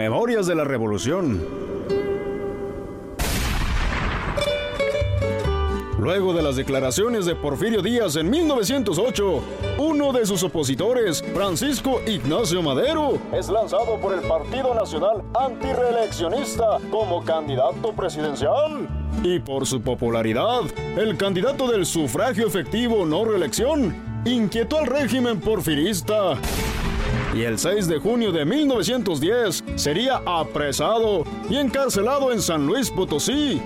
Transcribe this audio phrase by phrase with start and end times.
[0.00, 1.46] Memorias de la Revolución.
[5.98, 9.42] Luego de las declaraciones de Porfirio Díaz en 1908,
[9.76, 17.22] uno de sus opositores, Francisco Ignacio Madero, es lanzado por el Partido Nacional Antireeleccionista como
[17.22, 18.88] candidato presidencial.
[19.22, 20.62] Y por su popularidad,
[20.96, 26.38] el candidato del sufragio efectivo no reelección inquietó al régimen porfirista
[27.34, 33.60] y el 6 de junio de 1910 sería apresado y encarcelado en San Luis Potosí,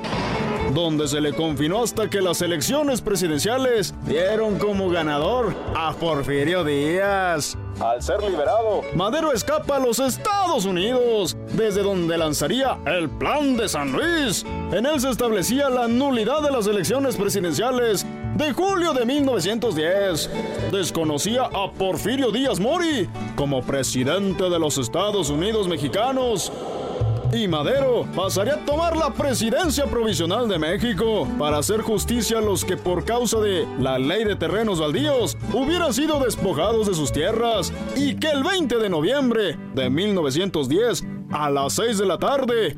[0.74, 7.56] donde se le confinó hasta que las elecciones presidenciales dieron como ganador a Porfirio Díaz.
[7.80, 13.68] Al ser liberado, Madero escapa a los Estados Unidos, desde donde lanzaría el Plan de
[13.68, 14.44] San Luis.
[14.72, 18.06] En él se establecía la nulidad de las elecciones presidenciales
[18.36, 20.30] de julio de 1910.
[20.72, 26.52] Desconocía a Porfirio Díaz Mori como presidente de los Estados Unidos mexicanos.
[27.32, 32.64] Y Madero pasaría a tomar la presidencia provisional de México para hacer justicia a los
[32.64, 37.72] que por causa de la ley de terrenos baldíos hubieran sido despojados de sus tierras
[37.96, 42.76] y que el 20 de noviembre de 1910 a las 6 de la tarde,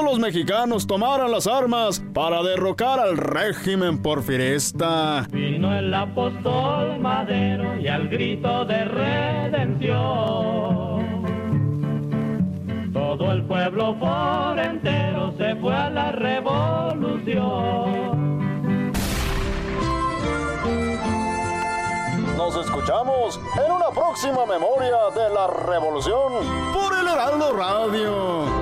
[0.00, 5.26] los mexicanos tomaran las armas para derrocar al régimen porfirista.
[5.30, 9.92] Vino el apóstol Madero y al grito de redención.
[12.92, 17.72] Todo el pueblo por entero se fue a la revolución.
[22.36, 26.32] Nos escuchamos en una próxima memoria de la revolución
[26.72, 28.61] por el Heraldo Radio.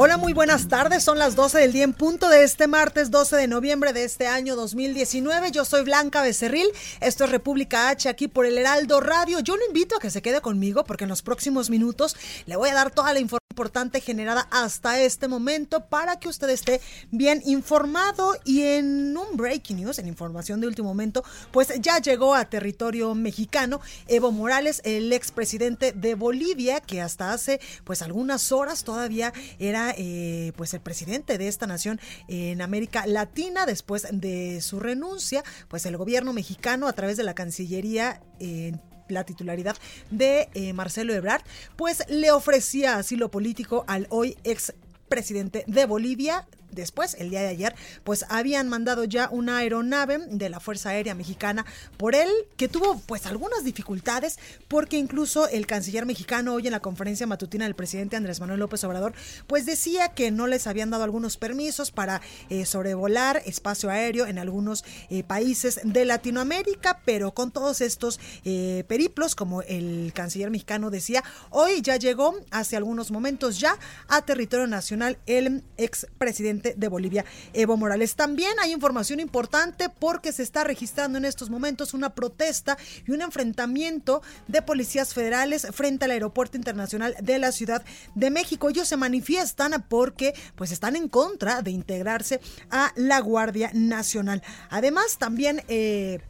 [0.00, 1.02] Hola, muy buenas tardes.
[1.02, 4.28] Son las 12 del día en punto de este martes 12 de noviembre de este
[4.28, 5.50] año 2019.
[5.50, 6.68] Yo soy Blanca Becerril.
[7.00, 9.40] Esto es República H aquí por el Heraldo Radio.
[9.40, 12.14] Yo lo invito a que se quede conmigo porque en los próximos minutos
[12.46, 16.48] le voy a dar toda la información importante generada hasta este momento para que usted
[16.48, 21.98] esté bien informado y en un breaking news, en información de último momento, pues ya
[21.98, 28.52] llegó a territorio mexicano Evo Morales, el expresidente de Bolivia, que hasta hace pues algunas
[28.52, 34.60] horas todavía era eh, pues el presidente de esta nación en América Latina después de
[34.60, 38.72] su renuncia, pues el gobierno mexicano a través de la Cancillería eh,
[39.08, 39.76] la titularidad
[40.10, 41.42] de eh, Marcelo Ebrard,
[41.76, 44.74] pues le ofrecía asilo político al hoy ex
[45.08, 46.46] presidente de Bolivia,
[46.78, 47.74] después, el día de ayer,
[48.04, 51.66] pues habían mandado ya una aeronave de la Fuerza Aérea Mexicana
[51.96, 56.80] por él, que tuvo pues algunas dificultades, porque incluso el canciller mexicano hoy en la
[56.80, 59.12] conferencia matutina del presidente Andrés Manuel López Obrador,
[59.46, 64.38] pues decía que no les habían dado algunos permisos para eh, sobrevolar espacio aéreo en
[64.38, 70.90] algunos eh, países de Latinoamérica, pero con todos estos eh, periplos, como el canciller mexicano
[70.90, 73.76] decía, hoy ya llegó hace algunos momentos ya
[74.08, 78.14] a territorio nacional el expresidente de Bolivia, Evo Morales.
[78.14, 83.22] También hay información importante porque se está registrando en estos momentos una protesta y un
[83.22, 87.84] enfrentamiento de policías federales frente al aeropuerto internacional de la Ciudad
[88.14, 88.68] de México.
[88.68, 92.40] Ellos se manifiestan porque pues están en contra de integrarse
[92.70, 94.42] a la Guardia Nacional.
[94.70, 96.20] Además, también eh,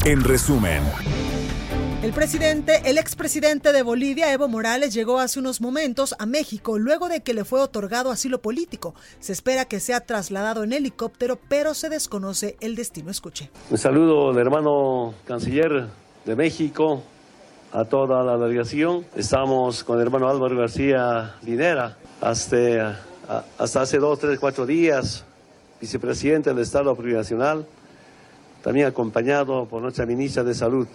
[0.05, 0.82] En resumen.
[2.03, 7.11] El presidente, el expresidente de Bolivia, Evo Morales, llegó hace unos momentos a México luego
[7.11, 8.94] de que le fue otorgado asilo político.
[9.19, 13.11] Se espera que sea trasladado en helicóptero, pero se desconoce el destino.
[13.11, 13.50] Escuche.
[13.69, 15.88] Un saludo al hermano canciller
[16.25, 17.03] de México,
[17.72, 19.05] a toda la delegación.
[19.14, 23.00] Estamos con el hermano Álvaro García Linera hasta,
[23.58, 25.25] hasta hace dos, tres, cuatro días,
[25.81, 27.67] vicepresidente del Estado Plurinacional,
[28.62, 30.88] también acompañado por nuestra ministra de Salud.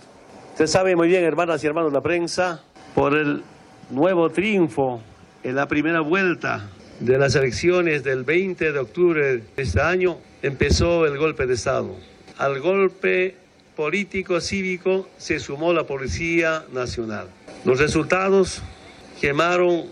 [0.52, 2.62] Usted sabe muy bien, hermanas y hermanos de la prensa,
[2.94, 3.44] por el
[3.90, 5.02] nuevo triunfo
[5.44, 6.70] en la primera vuelta
[7.00, 11.96] de las elecciones del 20 de octubre de este año, empezó el golpe de Estado.
[12.38, 13.36] Al golpe
[13.76, 17.28] político cívico se sumó la Policía Nacional.
[17.64, 18.62] Los resultados
[19.20, 19.86] quemaron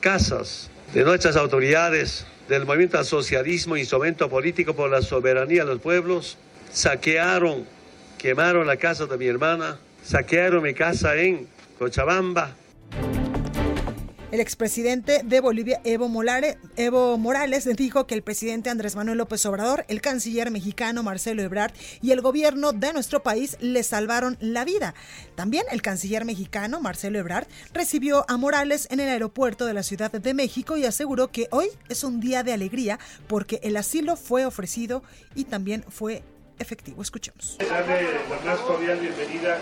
[0.00, 5.80] casas de nuestras autoridades del movimiento al socialismo, instrumento político por la soberanía de los
[5.80, 6.36] pueblos,
[6.72, 7.64] saquearon,
[8.18, 11.48] quemaron la casa de mi hermana, saquearon mi casa en
[11.78, 12.54] Cochabamba,
[14.36, 20.02] el expresidente de Bolivia, Evo, Morales, dijo que el presidente Andrés Manuel López Obrador, el
[20.02, 21.72] canciller mexicano Marcelo Ebrard
[22.02, 24.94] y el gobierno de nuestro país le salvaron la vida.
[25.36, 30.12] También el canciller mexicano Marcelo Ebrard recibió a Morales en el aeropuerto de la Ciudad
[30.12, 32.98] de México y aseguró que hoy es un día de alegría
[33.28, 35.02] porque el asilo fue ofrecido
[35.34, 36.22] y también fue
[36.58, 37.00] efectivo.
[37.00, 37.56] Escuchemos.
[37.58, 38.02] Darle
[38.44, 39.58] la bienvenida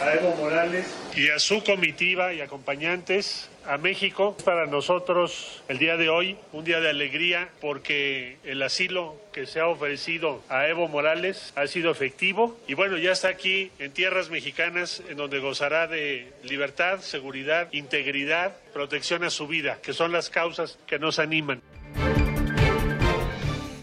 [0.00, 4.36] a Evo Morales y a su comitiva y acompañantes a México.
[4.44, 9.60] Para nosotros el día de hoy un día de alegría porque el asilo que se
[9.60, 14.30] ha ofrecido a Evo Morales ha sido efectivo y bueno, ya está aquí en tierras
[14.30, 20.30] mexicanas en donde gozará de libertad, seguridad, integridad, protección a su vida, que son las
[20.30, 21.62] causas que nos animan.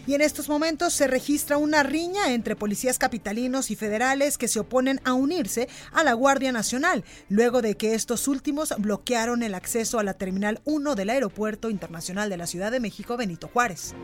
[0.06, 4.60] Y en estos momentos se registra una riña entre policías capitalinos y federales que se
[4.60, 9.98] oponen a unirse a la Guardia Nacional, luego de que estos últimos bloquearon el acceso
[9.98, 13.94] a la Terminal 1 del Aeropuerto Internacional de la Ciudad de México Benito Juárez.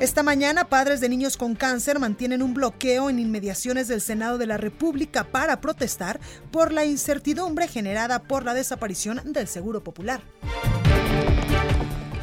[0.00, 4.46] Esta mañana, padres de niños con cáncer mantienen un bloqueo en inmediaciones del Senado de
[4.46, 6.20] la República para protestar
[6.52, 10.22] por la incertidumbre generada por la desaparición del Seguro Popular.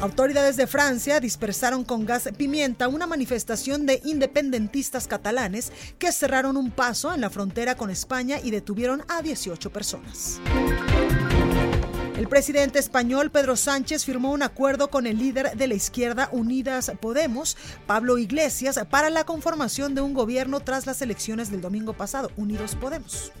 [0.00, 6.70] Autoridades de Francia dispersaron con gas pimienta una manifestación de independentistas catalanes que cerraron un
[6.70, 10.38] paso en la frontera con España y detuvieron a 18 personas.
[12.16, 16.92] El presidente español Pedro Sánchez firmó un acuerdo con el líder de la izquierda Unidas
[17.00, 22.30] Podemos, Pablo Iglesias, para la conformación de un gobierno tras las elecciones del domingo pasado,
[22.36, 23.32] Unidos Podemos.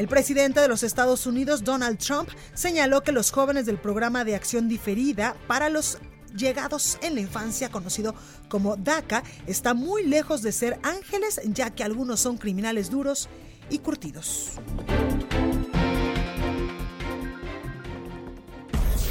[0.00, 4.34] El presidente de los Estados Unidos, Donald Trump, señaló que los jóvenes del programa de
[4.34, 5.98] acción diferida para los
[6.34, 8.14] llegados en la infancia, conocido
[8.48, 13.28] como DACA, está muy lejos de ser ángeles, ya que algunos son criminales duros
[13.68, 14.52] y curtidos.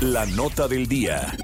[0.01, 1.37] La nota del día.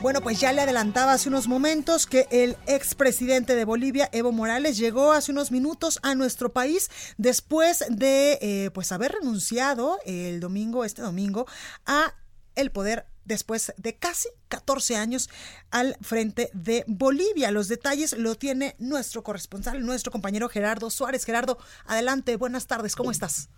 [0.00, 4.78] Bueno, pues ya le adelantaba hace unos momentos que el expresidente de Bolivia, Evo Morales,
[4.78, 6.88] llegó hace unos minutos a nuestro país
[7.18, 11.46] después de eh, pues haber renunciado el domingo, este domingo,
[11.84, 12.14] a
[12.54, 15.28] el poder después de casi 14 años
[15.72, 17.50] al frente de Bolivia.
[17.50, 21.24] Los detalles lo tiene nuestro corresponsal, nuestro compañero Gerardo Suárez.
[21.24, 23.50] Gerardo, adelante, buenas tardes, ¿cómo estás?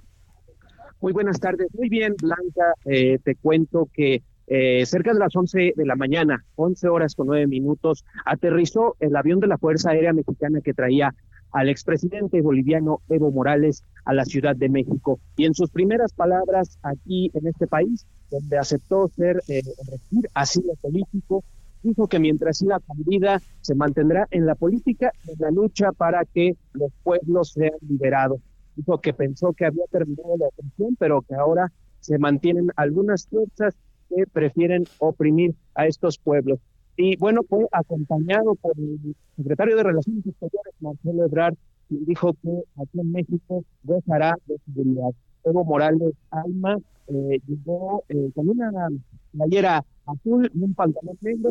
[1.02, 2.74] Muy buenas tardes, muy bien, Blanca.
[2.86, 7.28] Eh, te cuento que eh, cerca de las 11 de la mañana, 11 horas con
[7.28, 11.14] 9 minutos, aterrizó el avión de la Fuerza Aérea Mexicana que traía
[11.52, 15.20] al expresidente boliviano Evo Morales a la Ciudad de México.
[15.36, 19.62] Y en sus primeras palabras aquí en este país, donde aceptó ser eh,
[20.34, 21.44] asilo político,
[21.84, 26.24] dijo que mientras siga con vida se mantendrá en la política en la lucha para
[26.24, 28.40] que los pueblos sean liberados.
[28.74, 33.76] Dijo que pensó que había terminado la opresión, pero que ahora se mantienen algunas fuerzas
[34.10, 36.58] que prefieren oprimir a estos pueblos.
[36.96, 41.54] Y bueno, fue acompañado por el secretario de Relaciones Exteriores, Marcelo Ebrard,
[41.88, 45.10] quien dijo que aquí en México gozará de seguridad.
[45.44, 46.76] Evo Morales Alma
[47.06, 48.70] eh, llegó eh, con una
[49.32, 51.50] playera azul y un pantalón negro,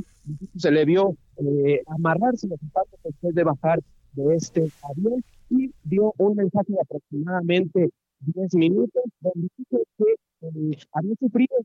[0.55, 3.79] se le vio eh, amarrarse los zapatos después de bajar
[4.13, 7.89] de este avión y dio un mensaje de aproximadamente
[8.21, 11.55] 10 minutos donde dijo que eh, había sufrido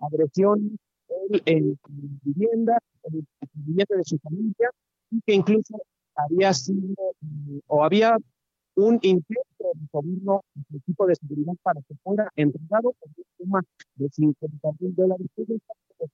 [0.00, 0.78] agresión
[1.44, 1.92] en, su
[2.22, 4.70] vivienda, en el vivienda de su familia
[5.10, 5.76] y que incluso
[6.14, 6.94] había sido
[7.66, 8.16] o había
[8.76, 13.62] un intento del gobierno del equipo de seguridad para que fuera entregado por un suma
[13.96, 15.26] de 50 mil dólares.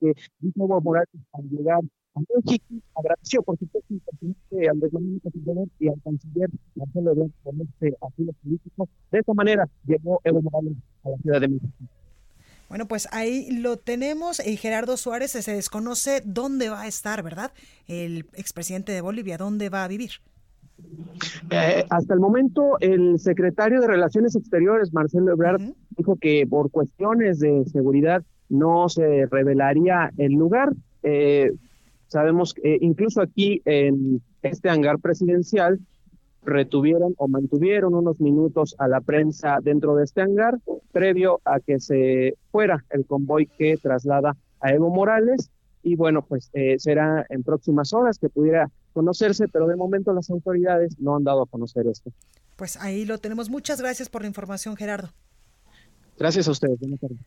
[0.00, 1.80] Que dijo Evo Morales al llegar
[2.20, 2.64] México.
[2.94, 8.32] Agradeció, por supuesto, al presidente Andrés Manuel y al canciller Marcelo Ebrard por este asilo
[8.42, 8.88] político.
[9.10, 11.72] De esta manera llegó Evo Morales a la Ciudad de México.
[12.68, 14.44] Bueno, pues ahí lo tenemos.
[14.44, 17.52] Y Gerardo Suárez se desconoce dónde va a estar, ¿verdad?
[17.86, 20.10] El expresidente de Bolivia, ¿dónde va a vivir?
[21.50, 25.62] Eh, hasta el momento, el secretario de Relaciones Exteriores, Marcelo Ebrard,
[25.96, 30.72] dijo que por cuestiones de seguridad no se revelaría el lugar.
[31.02, 31.52] Eh,
[32.16, 35.78] sabemos que incluso aquí en este hangar presidencial
[36.42, 40.54] retuvieron o mantuvieron unos minutos a la prensa dentro de este hangar
[40.92, 45.50] previo a que se fuera el convoy que traslada a Evo Morales
[45.82, 50.30] y bueno pues eh, será en próximas horas que pudiera conocerse pero de momento las
[50.30, 52.10] autoridades no han dado a conocer esto.
[52.56, 53.50] Pues ahí lo tenemos.
[53.50, 55.10] Muchas gracias por la información, Gerardo.
[56.18, 56.78] Gracias a ustedes.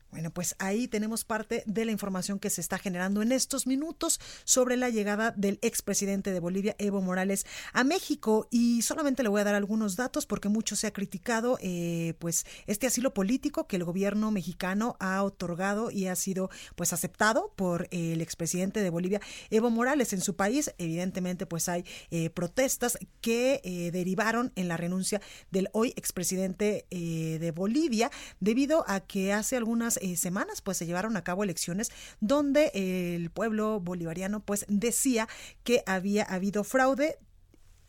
[0.09, 4.19] Bueno, pues ahí tenemos parte de la información que se está generando en estos minutos
[4.45, 8.47] sobre la llegada del expresidente de Bolivia, Evo Morales, a México.
[8.49, 12.45] Y solamente le voy a dar algunos datos porque mucho se ha criticado eh, pues
[12.65, 17.87] este asilo político que el gobierno mexicano ha otorgado y ha sido pues aceptado por
[17.91, 20.73] el expresidente de Bolivia, Evo Morales, en su país.
[20.79, 27.51] Evidentemente, pues hay eh, protestas que eh, derivaron en la renuncia del hoy expresidente de
[27.51, 32.71] Bolivia debido a que hace algunas eh, semanas pues se llevaron a cabo elecciones donde
[32.73, 35.27] el pueblo bolivariano pues decía
[35.63, 37.17] que había habido fraude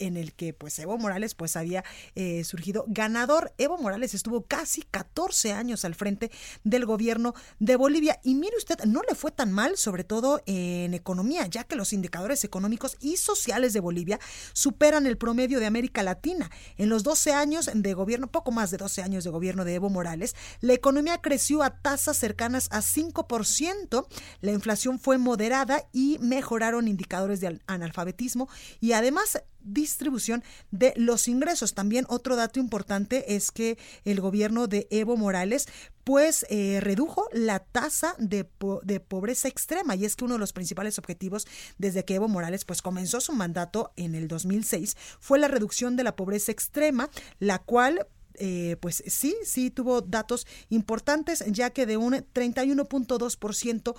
[0.00, 1.84] en el que pues Evo Morales pues había
[2.16, 3.52] eh, surgido ganador.
[3.58, 6.30] Evo Morales estuvo casi 14 años al frente
[6.64, 10.94] del gobierno de Bolivia y mire usted, no le fue tan mal, sobre todo en
[10.94, 14.18] economía, ya que los indicadores económicos y sociales de Bolivia
[14.52, 16.50] superan el promedio de América Latina.
[16.76, 19.90] En los 12 años de gobierno, poco más de 12 años de gobierno de Evo
[19.90, 24.06] Morales, la economía creció a tasas cercanas a 5%,
[24.40, 28.48] la inflación fue moderada y mejoraron indicadores de analfabetismo
[28.80, 29.42] y además
[29.90, 31.74] distribución de los ingresos.
[31.74, 35.66] También otro dato importante es que el gobierno de Evo Morales
[36.04, 40.98] pues eh, redujo la tasa de, pobreza extrema y es que uno de los principales
[40.98, 41.46] objetivos
[41.78, 46.04] desde que Evo Morales pues comenzó su mandato en el 2006 fue la reducción de
[46.04, 51.96] la pobreza extrema, la cual eh, pues sí, sí tuvo datos importantes, ya que de
[51.96, 53.94] un 31.2%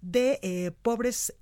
[0.00, 1.32] de eh, pobres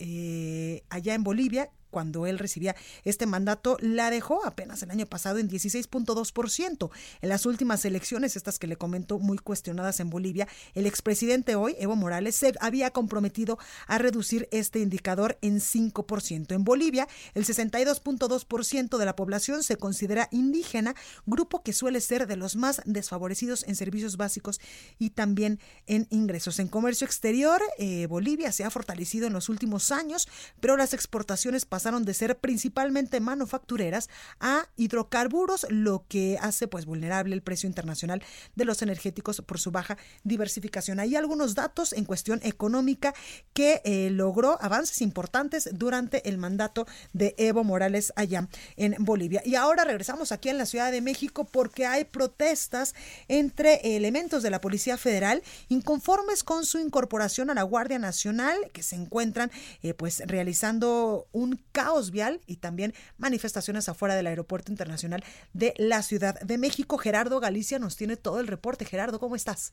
[0.91, 5.49] allá en Bolivia cuando él recibía este mandato, la dejó apenas el año pasado en
[5.49, 6.91] 16.2%.
[7.21, 11.77] En las últimas elecciones, estas que le comento muy cuestionadas en Bolivia, el expresidente hoy,
[11.79, 16.55] Evo Morales, se había comprometido a reducir este indicador en 5%.
[16.55, 20.95] En Bolivia, el 62.2% de la población se considera indígena,
[21.27, 24.61] grupo que suele ser de los más desfavorecidos en servicios básicos
[24.99, 26.59] y también en ingresos.
[26.59, 30.27] En comercio exterior, eh, Bolivia se ha fortalecido en los últimos años,
[30.61, 34.09] pero las exportaciones pasan pasaron de ser principalmente manufactureras
[34.39, 38.23] a hidrocarburos, lo que hace pues vulnerable el precio internacional
[38.55, 41.01] de los energéticos por su baja diversificación.
[41.01, 43.15] Hay algunos datos en cuestión económica
[43.53, 48.47] que eh, logró avances importantes durante el mandato de Evo Morales allá
[48.77, 49.43] en Bolivia.
[49.45, 52.95] Y ahora regresamos aquí en la Ciudad de México porque hay protestas
[53.27, 58.85] entre elementos de la Policía Federal inconformes con su incorporación a la Guardia Nacional que
[58.85, 59.51] se encuentran
[59.83, 66.03] eh, pues realizando un caos vial y también manifestaciones afuera del Aeropuerto Internacional de la
[66.03, 66.99] Ciudad de México.
[66.99, 68.85] Gerardo Galicia nos tiene todo el reporte.
[68.85, 69.73] Gerardo, ¿cómo estás?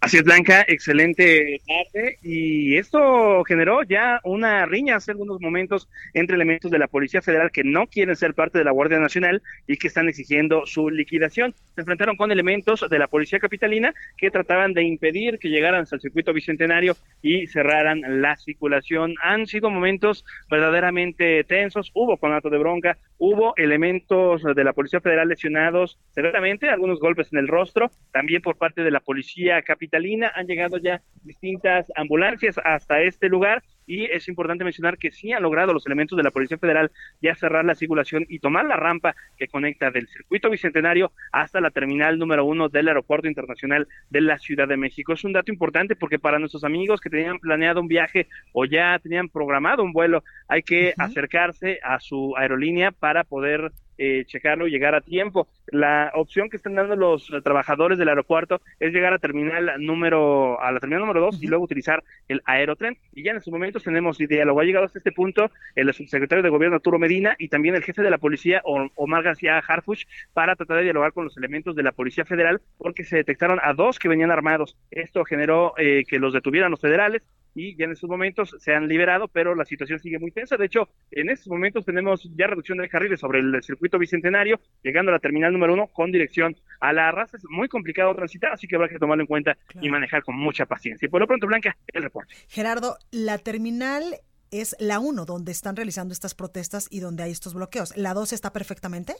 [0.00, 2.18] Así es, Blanca, excelente tarde.
[2.22, 7.50] Y esto generó ya una riña hace algunos momentos entre elementos de la Policía Federal
[7.50, 11.52] que no quieren ser parte de la Guardia Nacional y que están exigiendo su liquidación.
[11.74, 16.00] Se enfrentaron con elementos de la Policía Capitalina que trataban de impedir que llegaran al
[16.00, 19.14] circuito bicentenario y cerraran la circulación.
[19.20, 21.90] Han sido momentos verdaderamente tensos.
[21.92, 27.40] Hubo conato de bronca, hubo elementos de la Policía Federal lesionados severamente, algunos golpes en
[27.40, 29.87] el rostro, también por parte de la Policía Capitalina
[30.34, 35.42] han llegado ya distintas ambulancias hasta este lugar y es importante mencionar que sí han
[35.42, 36.90] logrado los elementos de la Policía Federal
[37.22, 41.70] ya cerrar la circulación y tomar la rampa que conecta del circuito bicentenario hasta la
[41.70, 45.12] terminal número uno del Aeropuerto Internacional de la Ciudad de México.
[45.12, 48.98] Es un dato importante porque para nuestros amigos que tenían planeado un viaje o ya
[48.98, 54.70] tenían programado un vuelo, hay que acercarse a su aerolínea para poder eh, checarlo y
[54.70, 55.48] llegar a tiempo.
[55.66, 60.72] La opción que están dando los trabajadores del aeropuerto es llegar a terminal número a
[60.72, 62.96] la terminal número dos y luego utilizar el aerotren.
[63.12, 64.60] Y ya en estos momentos tenemos diálogo.
[64.60, 68.02] Ha llegado hasta este punto el subsecretario de Gobierno Arturo Medina y también el jefe
[68.02, 71.92] de la policía Omar García Harfuch para tratar de dialogar con los elementos de la
[71.92, 74.76] Policía Federal porque se detectaron a dos que venían armados.
[74.90, 77.22] Esto generó eh, que los detuvieran los federales
[77.58, 80.56] y ya en estos momentos se han liberado, pero la situación sigue muy tensa.
[80.56, 85.10] De hecho, en estos momentos tenemos ya reducción de carriles sobre el circuito bicentenario, llegando
[85.10, 87.36] a la terminal número uno con dirección a la raza.
[87.36, 90.66] Es muy complicado transitar, así que habrá que tomarlo en cuenta y manejar con mucha
[90.66, 91.06] paciencia.
[91.06, 92.32] Y por lo pronto, Blanca, el reporte.
[92.48, 94.04] Gerardo, la terminal
[94.50, 97.96] es la uno donde están realizando estas protestas y donde hay estos bloqueos.
[97.96, 99.14] ¿La dos está perfectamente?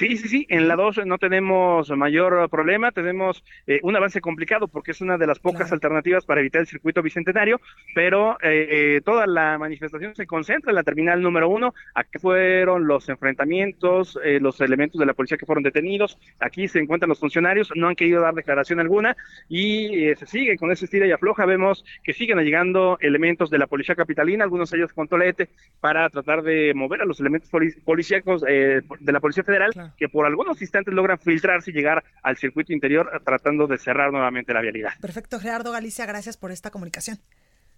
[0.00, 4.66] Sí, sí, sí, en la 2 no tenemos mayor problema, tenemos eh, un avance complicado
[4.66, 7.60] porque es una de las pocas alternativas para evitar el circuito bicentenario,
[7.94, 12.86] pero eh, eh, toda la manifestación se concentra en la terminal número 1, aquí fueron
[12.86, 17.70] los enfrentamientos, los elementos de la policía que fueron detenidos, aquí se encuentran los funcionarios,
[17.76, 19.14] no han querido dar declaración alguna
[19.50, 23.66] y se sigue con ese estira y afloja, vemos que siguen llegando elementos de la
[23.66, 27.50] policía capitalina, algunos de ellos con tolete, para tratar de mover a los elementos
[27.84, 32.72] policíacos de la Policía Federal que por algunos instantes logran filtrarse y llegar al circuito
[32.72, 34.92] interior eh, tratando de cerrar nuevamente la vialidad.
[35.00, 37.18] Perfecto, Gerardo Galicia, gracias por esta comunicación.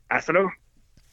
[0.08, 0.52] Hasta luego.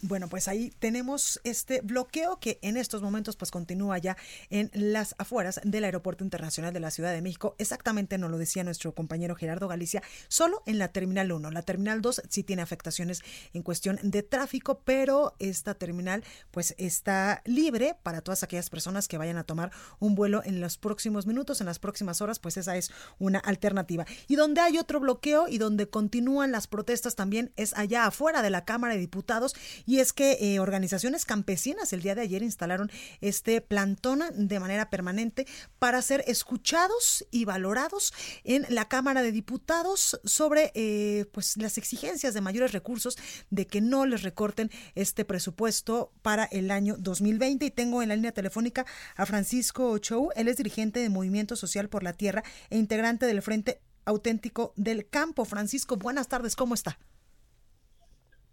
[0.01, 4.15] Bueno, pues ahí tenemos este bloqueo que en estos momentos pues continúa ya
[4.50, 7.56] en las afueras del Aeropuerto Internacional de la Ciudad de México.
[7.58, 11.51] Exactamente nos lo decía nuestro compañero Gerardo Galicia, solo en la Terminal 1.
[11.51, 17.41] La Terminal 2 sí tiene afectaciones en cuestión de tráfico, pero esta terminal pues está
[17.44, 21.60] libre para todas aquellas personas que vayan a tomar un vuelo en los próximos minutos,
[21.60, 24.06] en las próximas horas, pues esa es una alternativa.
[24.30, 28.50] Y donde hay otro bloqueo y donde continúan las protestas también es allá afuera de
[28.50, 29.58] la Cámara de Diputados
[29.89, 34.91] y es que eh, organizaciones campesinas el día de ayer instalaron este plantón de manera
[34.91, 35.47] permanente
[35.80, 42.36] para ser escuchados y valorados en la Cámara de Diputados sobre eh, pues las exigencias
[42.36, 43.17] de mayores recursos
[43.49, 48.15] de que no les recorten este presupuesto para el año 2020 y tengo en la
[48.15, 52.78] línea telefónica a Francisco Chou, él es dirigente de Movimiento Social por la Tierra e
[52.78, 55.45] integrante del Frente Auténtico del Campo.
[55.45, 56.99] Francisco, buenas tardes, ¿cómo está?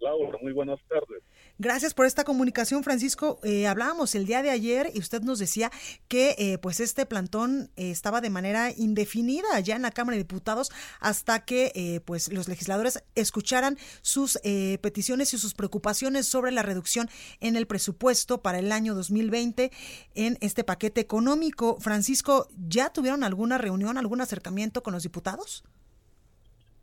[0.00, 1.22] Laura, muy buenas tardes.
[1.58, 3.38] Gracias por esta comunicación, Francisco.
[3.42, 5.70] Eh, hablábamos el día de ayer y usted nos decía
[6.06, 10.24] que eh, pues este plantón eh, estaba de manera indefinida allá en la Cámara de
[10.24, 14.38] Diputados hasta que pues los legisladores escucharan sus
[14.80, 17.08] peticiones y sus preocupaciones sobre la reducción
[17.40, 19.70] en el presupuesto para el año 2020
[20.14, 21.78] en este paquete económico.
[21.80, 25.64] Francisco, ¿ya tuvieron alguna reunión, algún acercamiento con los diputados?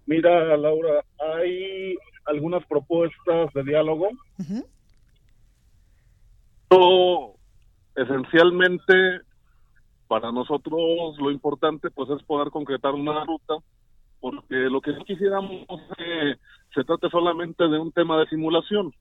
[0.06, 4.09] Mira, Laura, hay algunas propuestas de diálogo.
[7.95, 9.21] esencialmente,
[10.07, 13.55] para nosotros lo importante pues es poder concretar una ruta,
[14.19, 16.36] porque lo que no quisiéramos es que
[16.73, 18.93] se trate solamente de un tema de simulación.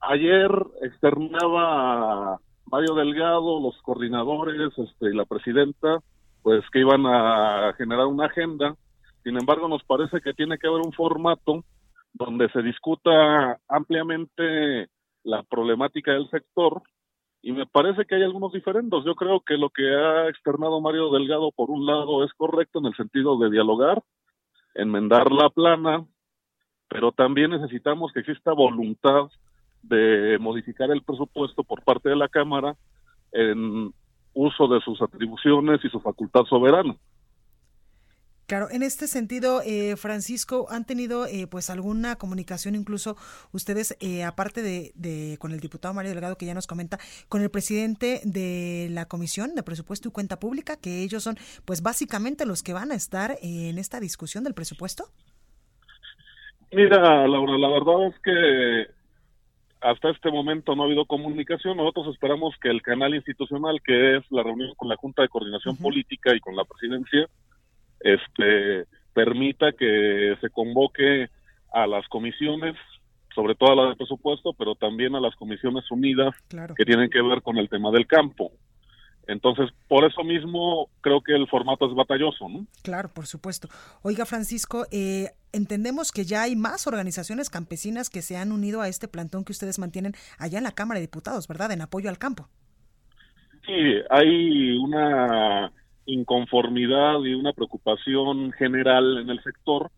[0.00, 0.50] Ayer
[0.82, 5.98] externaba Mario Delgado, los coordinadores este, y la presidenta,
[6.42, 8.74] pues que iban a generar una agenda.
[9.22, 11.64] Sin embargo, nos parece que tiene que haber un formato
[12.14, 14.88] donde se discuta ampliamente
[15.24, 16.82] la problemática del sector
[17.42, 19.04] y me parece que hay algunos diferendos.
[19.04, 22.86] Yo creo que lo que ha externado Mario Delgado por un lado es correcto en
[22.86, 24.02] el sentido de dialogar,
[24.74, 26.06] enmendar la plana,
[26.88, 29.28] pero también necesitamos que exista voluntad
[29.82, 32.76] de modificar el presupuesto por parte de la Cámara
[33.32, 33.92] en
[34.32, 36.96] uso de sus atribuciones y su facultad soberana.
[38.46, 43.16] Claro, en este sentido, eh, Francisco, ¿han tenido eh, pues alguna comunicación incluso
[43.52, 47.50] ustedes, eh, aparte de, con el diputado Mario Delgado que ya nos comenta, con el
[47.50, 52.62] presidente de la Comisión de Presupuesto y Cuenta Pública, que ellos son pues básicamente los
[52.62, 55.04] que van a estar en esta discusión del presupuesto?
[56.70, 58.94] Mira, Laura, la verdad es que
[59.80, 61.76] hasta este momento no ha habido comunicación.
[61.76, 65.76] Nosotros esperamos que el canal institucional, que es la reunión con la Junta de Coordinación
[65.76, 67.28] Política y con la presidencia,
[68.04, 71.28] este, permita que se convoque
[71.72, 72.76] a las comisiones,
[73.34, 76.34] sobre todo a la de presupuesto, pero también a las comisiones unidas
[76.76, 78.52] que tienen que ver con el tema del campo.
[79.26, 82.66] Entonces, por eso mismo creo que el formato es batalloso, ¿no?
[82.82, 83.68] Claro, por supuesto.
[84.02, 88.88] Oiga, Francisco, eh, entendemos que ya hay más organizaciones campesinas que se han unido a
[88.88, 91.72] este plantón que ustedes mantienen allá en la Cámara de Diputados, ¿verdad?
[91.72, 92.50] En apoyo al campo.
[93.64, 93.72] Sí,
[94.10, 95.72] hay una
[96.06, 99.90] inconformidad y una preocupación general en el sector.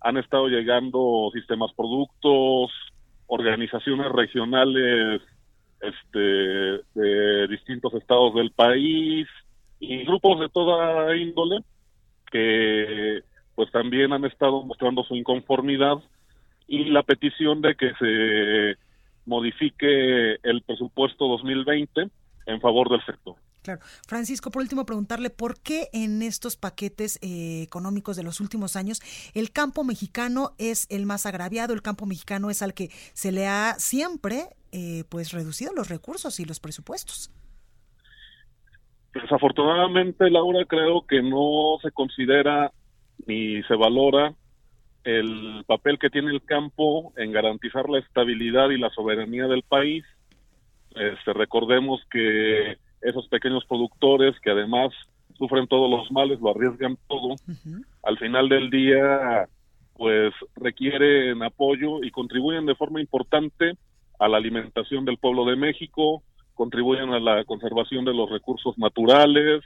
[0.00, 2.70] Han estado llegando sistemas productos,
[3.26, 5.22] organizaciones regionales
[5.80, 9.26] este, de distintos estados del país
[9.78, 11.62] y grupos de toda índole
[12.30, 13.20] que
[13.54, 15.98] pues también han estado mostrando su inconformidad
[16.66, 18.78] y la petición de que se
[19.26, 22.08] modifique el presupuesto 2020
[22.46, 23.34] en favor del sector.
[23.62, 23.80] Claro.
[24.06, 29.02] Francisco, por último, preguntarle por qué en estos paquetes eh, económicos de los últimos años
[29.34, 33.46] el campo mexicano es el más agraviado, el campo mexicano es al que se le
[33.46, 37.30] ha siempre eh, pues reducido los recursos y los presupuestos.
[39.12, 42.72] Desafortunadamente, Laura, creo que no se considera
[43.26, 44.34] ni se valora
[45.04, 50.04] el papel que tiene el campo en garantizar la estabilidad y la soberanía del país.
[50.94, 54.92] Este, recordemos que esos pequeños productores que además
[55.38, 57.34] sufren todos los males, lo arriesgan todo,
[58.02, 59.48] al final del día
[59.96, 63.74] pues requieren apoyo y contribuyen de forma importante
[64.18, 66.22] a la alimentación del pueblo de México,
[66.54, 69.62] contribuyen a la conservación de los recursos naturales,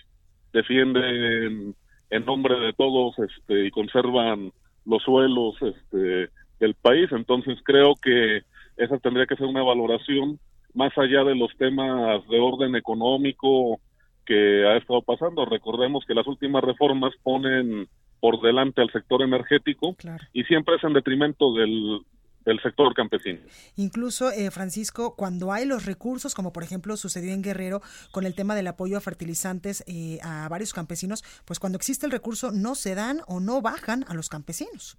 [0.53, 1.75] defienden
[2.11, 4.53] en nombre de todos este, y conservan
[4.87, 7.11] los suelos este, del país.
[7.11, 8.43] Entonces creo que
[8.77, 10.39] esa tendría que ser una valoración
[10.75, 13.81] más allá de los temas de orden económico
[14.27, 15.45] que ha estado pasando.
[15.45, 17.89] Recordemos que las últimas reformas ponen
[18.21, 19.97] por delante al sector energético
[20.33, 22.01] y siempre es en detrimento del,
[22.45, 23.41] del sector campesino.
[23.77, 27.81] Incluso, eh, Francisco, cuando hay los recursos, como por ejemplo sucedió en Guerrero
[28.13, 32.13] con el tema del apoyo a fertilizantes eh, a varios campesinos, pues cuando existe el
[32.13, 34.97] recurso no se dan o no bajan a los campesinos.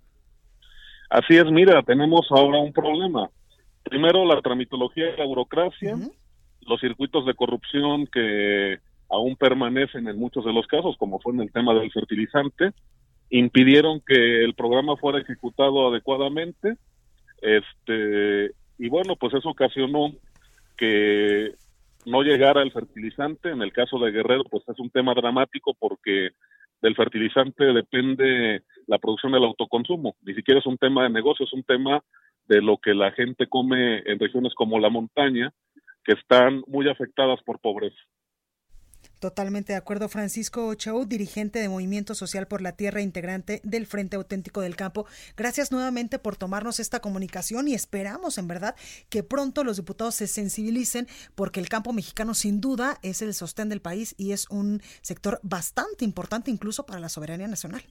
[1.10, 3.30] Así es, mira, tenemos ahora un problema
[3.86, 5.95] primero la tramitología y la burocracia,
[6.62, 11.41] los circuitos de corrupción que aún permanecen en muchos de los casos, como fue en
[11.41, 12.71] el tema del fertilizante,
[13.30, 16.76] impidieron que el programa fuera ejecutado adecuadamente,
[17.41, 20.12] este y bueno, pues eso ocasionó
[20.78, 21.54] que
[22.06, 23.50] no llegara el fertilizante.
[23.50, 26.32] En el caso de Guerrero, pues es un tema dramático porque
[26.82, 30.15] del fertilizante depende la producción del autoconsumo.
[30.24, 32.04] Ni siquiera es un tema de negocio, es un tema
[32.48, 35.54] de lo que la gente come en regiones como la montaña,
[36.04, 37.98] que están muy afectadas por pobreza.
[39.20, 44.18] Totalmente de acuerdo, Francisco Chau, dirigente de Movimiento Social por la Tierra, integrante del Frente
[44.18, 45.08] Auténtico del Campo.
[45.38, 48.76] Gracias nuevamente por tomarnos esta comunicación y esperamos, en verdad,
[49.10, 53.70] que pronto los diputados se sensibilicen porque el campo mexicano sin duda es el sostén
[53.70, 57.84] del país y es un sector bastante importante incluso para la soberanía nacional.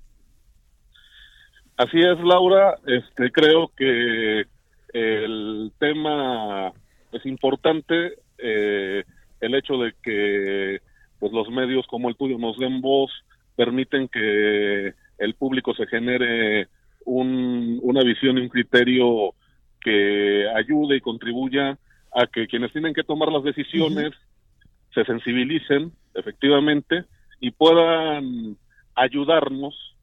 [1.76, 2.78] Así es, Laura.
[2.87, 4.44] Este, creo que
[4.92, 6.72] el tema
[7.12, 8.14] es importante.
[8.38, 9.04] Eh,
[9.40, 10.80] el hecho de que
[11.18, 13.10] pues los medios como el tuyo nos den voz
[13.56, 16.68] permiten que el público se genere
[17.04, 19.34] un, una visión y un criterio
[19.80, 21.78] que ayude y contribuya
[22.12, 24.12] a que quienes tienen que tomar las decisiones
[24.92, 27.04] se sensibilicen efectivamente
[27.40, 28.56] y puedan
[28.94, 29.93] ayudarnos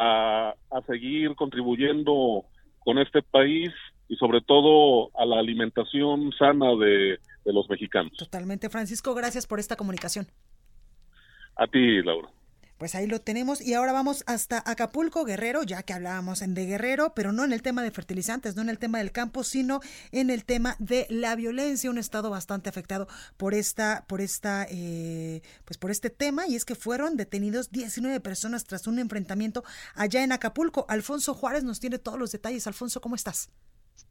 [0.00, 0.54] a,
[0.86, 2.44] seguir contribuyendo
[2.80, 3.70] con este país
[4.08, 8.12] y sobre todo a la alimentación sana de, de los mexicanos.
[8.16, 10.26] Totalmente, Francisco, gracias por esta comunicación.
[11.56, 12.28] A ti, Laura.
[12.80, 17.12] Pues ahí lo tenemos y ahora vamos hasta Acapulco, Guerrero, ya que hablábamos de Guerrero,
[17.14, 20.30] pero no en el tema de fertilizantes, no en el tema del campo, sino en
[20.30, 25.76] el tema de la violencia, un estado bastante afectado por esta, por esta, eh, pues
[25.76, 29.62] por este tema y es que fueron detenidos 19 personas tras un enfrentamiento
[29.94, 30.86] allá en Acapulco.
[30.88, 32.66] Alfonso Juárez nos tiene todos los detalles.
[32.66, 33.50] Alfonso, ¿cómo estás?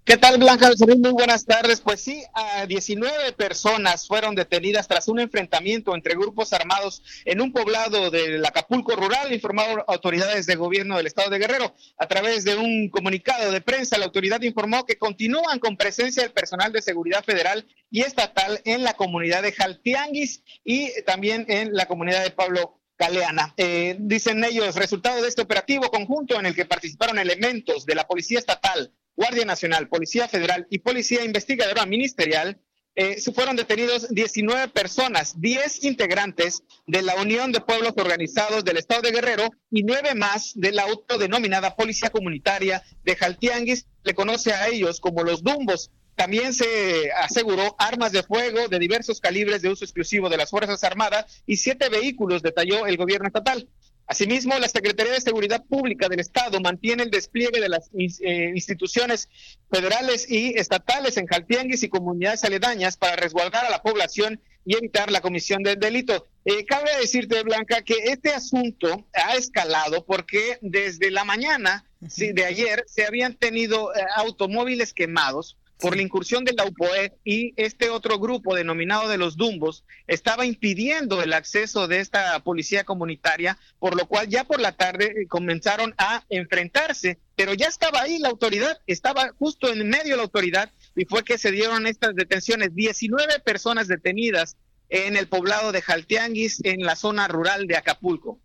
[0.10, 1.82] ¿Qué tal, Blanca Muy buenas tardes.
[1.82, 7.54] Pues sí, a 19 personas fueron detenidas tras un enfrentamiento entre grupos armados en un
[7.54, 11.76] poblado del Acapulco rural, informaron autoridades de gobierno del estado de Guerrero.
[11.98, 16.32] A través de un comunicado de prensa, la autoridad informó que continúan con presencia del
[16.32, 21.86] personal de seguridad federal y estatal en la comunidad de Jaltianguis y también en la
[21.86, 23.54] comunidad de Pablo Galeana.
[23.58, 28.08] Eh, dicen ellos, resultado de este operativo conjunto en el que participaron elementos de la
[28.08, 32.58] Policía Estatal, Guardia Nacional, Policía Federal y Policía Investigadora Ministerial,
[32.96, 39.02] eh, fueron detenidos 19 personas, 10 integrantes de la Unión de Pueblos Organizados del Estado
[39.02, 43.88] de Guerrero y nueve más de la autodenominada Policía Comunitaria de Jaltianguis.
[44.04, 45.92] Le conoce a ellos como los Dumbos.
[46.16, 50.82] También se aseguró armas de fuego de diversos calibres de uso exclusivo de las Fuerzas
[50.86, 53.68] Armadas y siete vehículos, detalló el gobierno estatal.
[54.10, 59.30] Asimismo, la Secretaría de Seguridad Pública del Estado mantiene el despliegue de las eh, instituciones
[59.72, 65.12] federales y estatales en Jaltianguis y comunidades aledañas para resguardar a la población y evitar
[65.12, 66.26] la comisión del delito.
[66.44, 72.86] Eh, cabe decirte, Blanca, que este asunto ha escalado porque desde la mañana de ayer
[72.88, 78.20] se habían tenido eh, automóviles quemados por la incursión de la UPOE y este otro
[78.20, 84.06] grupo denominado de los Dumbos estaba impidiendo el acceso de esta policía comunitaria, por lo
[84.06, 88.78] cual ya por la tarde eh, comenzaron a enfrentarse, pero ya estaba ahí la autoridad,
[88.88, 93.40] estaba justo en medio de la autoridad y fue que se dieron estas detenciones, 19
[93.40, 94.58] personas detenidas
[94.90, 98.38] en el poblado de Jaltianguis, en la zona rural de Acapulco.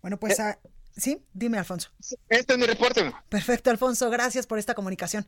[0.00, 0.56] Bueno, pues eh,
[0.96, 1.90] sí, dime Alfonso.
[2.28, 3.12] Este es mi reporte.
[3.28, 5.26] Perfecto, Alfonso, gracias por esta comunicación.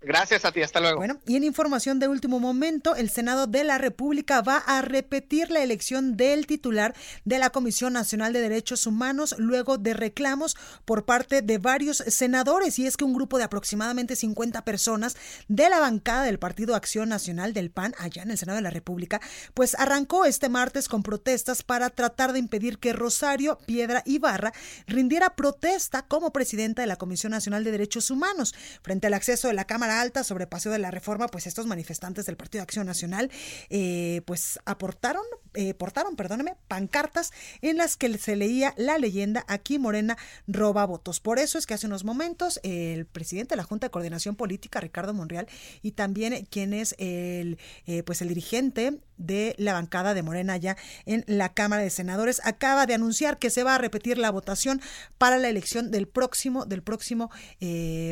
[0.00, 0.98] Gracias a ti, hasta luego.
[0.98, 5.50] Bueno, y en información de último momento, el Senado de la República va a repetir
[5.50, 11.04] la elección del titular de la Comisión Nacional de Derechos Humanos luego de reclamos por
[11.04, 12.78] parte de varios senadores.
[12.78, 15.16] Y es que un grupo de aproximadamente 50 personas
[15.48, 18.70] de la bancada del Partido Acción Nacional del PAN, allá en el Senado de la
[18.70, 19.20] República,
[19.52, 24.52] pues arrancó este martes con protestas para tratar de impedir que Rosario Piedra Ibarra
[24.86, 29.54] rindiera protesta como presidenta de la Comisión Nacional de Derechos Humanos frente al acceso de
[29.54, 32.86] la Cámara Alta sobre Paseo de la Reforma, pues estos manifestantes del Partido de Acción
[32.86, 33.30] Nacional,
[33.70, 35.24] eh, pues aportaron,
[35.60, 40.16] eh, portaron, perdóneme, pancartas en las que se leía la leyenda aquí Morena
[40.46, 41.18] roba votos.
[41.18, 44.78] Por eso es que hace unos momentos el presidente de la Junta de Coordinación Política,
[44.78, 45.48] Ricardo Monreal,
[45.82, 50.76] y también quien es el, eh, pues el dirigente de la bancada de Morena ya
[51.06, 54.80] en la Cámara de Senadores, acaba de anunciar que se va a repetir la votación
[55.18, 57.32] para la elección del próximo, del próximo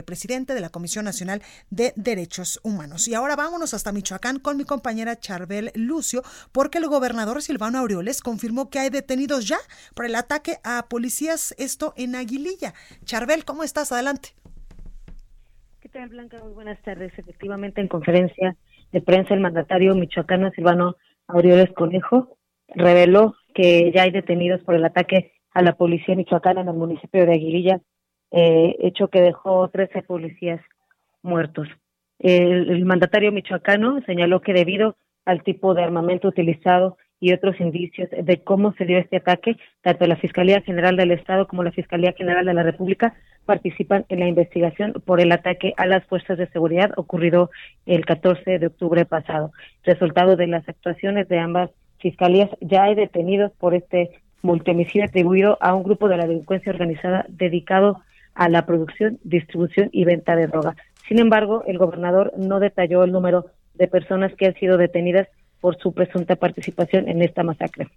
[0.04, 3.06] presidente de la Comisión Nacional de Derechos Humanos.
[3.06, 8.22] Y ahora vámonos hasta Michoacán con mi compañera Charbel Lucio, porque el gobernador Silvano Aureoles
[8.22, 9.58] confirmó que hay detenidos ya
[9.94, 12.74] por el ataque a policías, esto en Aguililla.
[13.04, 13.92] Charbel, ¿cómo estás?
[13.92, 14.30] Adelante.
[15.80, 16.38] ¿Qué tal, Blanca?
[16.42, 17.12] Muy buenas tardes.
[17.16, 18.56] Efectivamente, en conferencia
[18.92, 20.96] de prensa, el mandatario michoacano Silvano
[21.28, 26.68] Aureoles Conejo reveló que ya hay detenidos por el ataque a la policía michoacana en
[26.68, 27.80] el municipio de Aguililla,
[28.30, 30.60] eh, hecho que dejó 13 policías
[31.22, 31.68] muertos.
[32.18, 38.42] El, mandatario michoacano señaló que debido al tipo de armamento utilizado y otros indicios de
[38.42, 42.44] cómo se dio este ataque, tanto la Fiscalía General del Estado como la Fiscalía General
[42.44, 43.14] de la República
[43.46, 47.50] participan en la investigación por el ataque a las fuerzas de seguridad ocurrido
[47.86, 49.52] el 14 de octubre pasado.
[49.84, 54.10] Resultado de las actuaciones de ambas fiscalías, ya hay detenidos por este
[54.42, 58.02] multimicidio atribuido a un grupo de la delincuencia organizada dedicado
[58.34, 60.76] a la producción, distribución y venta de droga.
[61.08, 65.28] Sin embargo, el gobernador no detalló el número de personas que han sido detenidas
[65.60, 67.88] por su presunta participación en esta masacre.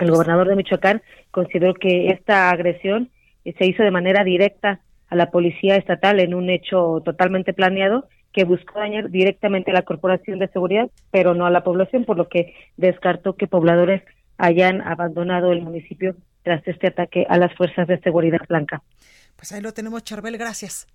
[0.00, 3.10] El gobernador de Michoacán consideró que esta agresión
[3.44, 8.44] se hizo de manera directa a la policía estatal en un hecho totalmente planeado que
[8.44, 12.28] buscó dañar directamente a la corporación de seguridad, pero no a la población, por lo
[12.28, 14.02] que descartó que pobladores
[14.36, 18.82] hayan abandonado el municipio tras este ataque a las fuerzas de seguridad blanca.
[19.36, 20.86] Pues ahí lo tenemos, Charbel, gracias.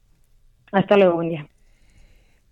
[0.72, 1.48] Hasta luego, buen día.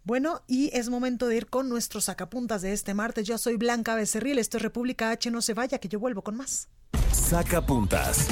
[0.04, 3.28] Bueno, y es momento de ir con nuestros sacapuntas de este martes.
[3.28, 6.36] Yo soy Blanca Becerril, esto es República H, no se vaya, que yo vuelvo con
[6.36, 6.70] más.
[7.12, 8.28] Sacapuntas.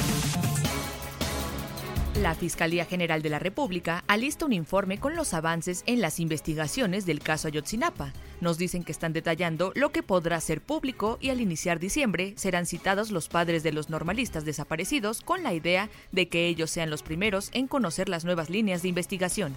[2.16, 7.06] La Fiscalía General de la República alista un informe con los avances en las investigaciones
[7.06, 8.14] del caso Ayotzinapa.
[8.42, 12.66] Nos dicen que están detallando lo que podrá ser público y al iniciar diciembre serán
[12.66, 17.04] citados los padres de los normalistas desaparecidos con la idea de que ellos sean los
[17.04, 19.56] primeros en conocer las nuevas líneas de investigación.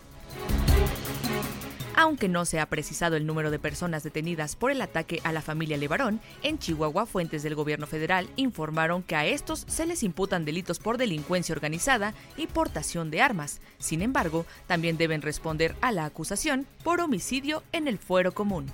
[1.95, 5.43] Aunque no se ha precisado el número de personas detenidas por el ataque a la
[5.43, 10.45] familia Levarón, en Chihuahua fuentes del gobierno federal informaron que a estos se les imputan
[10.45, 13.61] delitos por delincuencia organizada y portación de armas.
[13.79, 18.67] Sin embargo, también deben responder a la acusación por homicidio en el fuero común.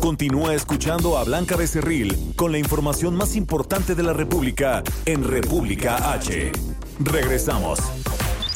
[0.00, 6.12] Continúa escuchando a Blanca Becerril con la información más importante de la República en República
[6.12, 6.52] H.
[7.00, 7.80] Regresamos.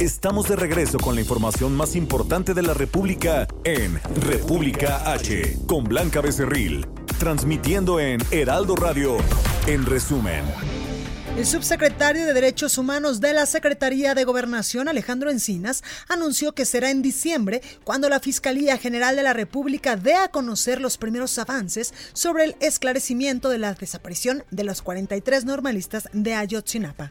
[0.00, 5.82] Estamos de regreso con la información más importante de la República en República H, con
[5.82, 6.86] Blanca Becerril,
[7.18, 9.16] transmitiendo en Heraldo Radio,
[9.66, 10.44] en resumen.
[11.36, 16.90] El subsecretario de Derechos Humanos de la Secretaría de Gobernación, Alejandro Encinas, anunció que será
[16.90, 21.92] en diciembre cuando la Fiscalía General de la República dé a conocer los primeros avances
[22.12, 27.10] sobre el esclarecimiento de la desaparición de los 43 normalistas de Ayotzinapa.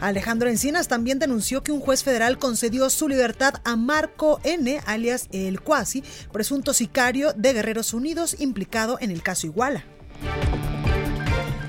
[0.00, 5.28] Alejandro Encinas también denunció que un juez federal concedió su libertad a Marco N., alias
[5.30, 9.84] El Cuasi, presunto sicario de Guerreros Unidos implicado en el caso Iguala.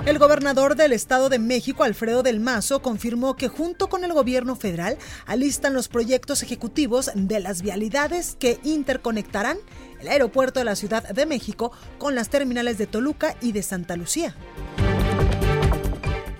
[0.05, 4.55] El gobernador del Estado de México, Alfredo del Mazo, confirmó que junto con el gobierno
[4.55, 9.57] federal alistan los proyectos ejecutivos de las vialidades que interconectarán
[9.99, 13.95] el aeropuerto de la Ciudad de México con las terminales de Toluca y de Santa
[13.95, 14.35] Lucía.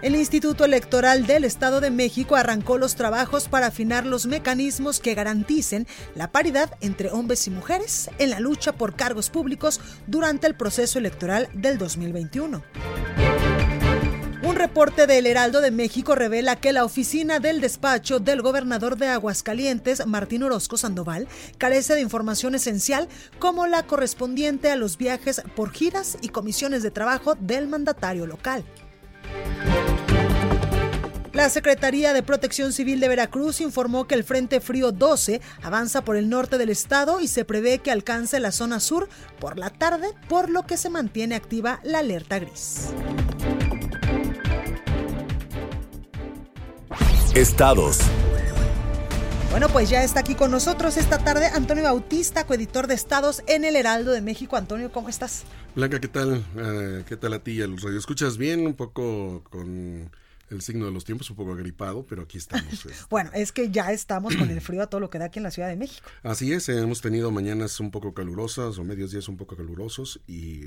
[0.02, 5.14] El Instituto Electoral del Estado de México arrancó los trabajos para afinar los mecanismos que
[5.14, 5.86] garanticen
[6.16, 10.98] la paridad entre hombres y mujeres en la lucha por cargos públicos durante el proceso
[10.98, 12.64] electoral del 2021.
[14.42, 19.08] Un reporte del Heraldo de México revela que la oficina del despacho del gobernador de
[19.08, 21.28] Aguascalientes, Martín Orozco Sandoval,
[21.60, 26.90] carece de información esencial como la correspondiente a los viajes por giras y comisiones de
[26.90, 28.66] trabajo del mandatario local.
[31.34, 36.16] La Secretaría de Protección Civil de Veracruz informó que el Frente Frío 12 avanza por
[36.16, 40.10] el norte del estado y se prevé que alcance la zona sur por la tarde,
[40.30, 42.90] por lo que se mantiene activa la alerta gris.
[47.34, 48.00] Estados.
[49.52, 53.66] Bueno, pues ya está aquí con nosotros esta tarde Antonio Bautista, coeditor de Estados en
[53.66, 54.56] el Heraldo de México.
[54.56, 55.44] Antonio, ¿cómo estás?
[55.76, 56.46] Blanca, ¿qué tal?
[56.56, 58.66] Uh, ¿Qué tal a ti los ¿Escuchas bien?
[58.66, 60.10] Un poco con
[60.50, 62.64] el signo de los tiempos, un poco agripado, pero aquí estamos.
[62.86, 62.94] Este.
[63.10, 65.44] bueno, es que ya estamos con el frío a todo lo que da aquí en
[65.44, 66.08] la Ciudad de México.
[66.24, 70.62] Así es, hemos tenido mañanas un poco calurosas o medios días un poco calurosos y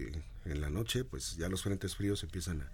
[0.44, 2.70] en la noche pues ya los frentes fríos empiezan a,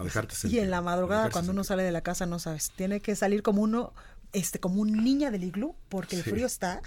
[0.00, 0.60] a dejarte sentir.
[0.60, 3.42] Y en la madrugada cuando uno sale de la casa no sabes, tiene que salir
[3.42, 3.92] como uno
[4.32, 6.82] este como un niña del iglú porque el frío está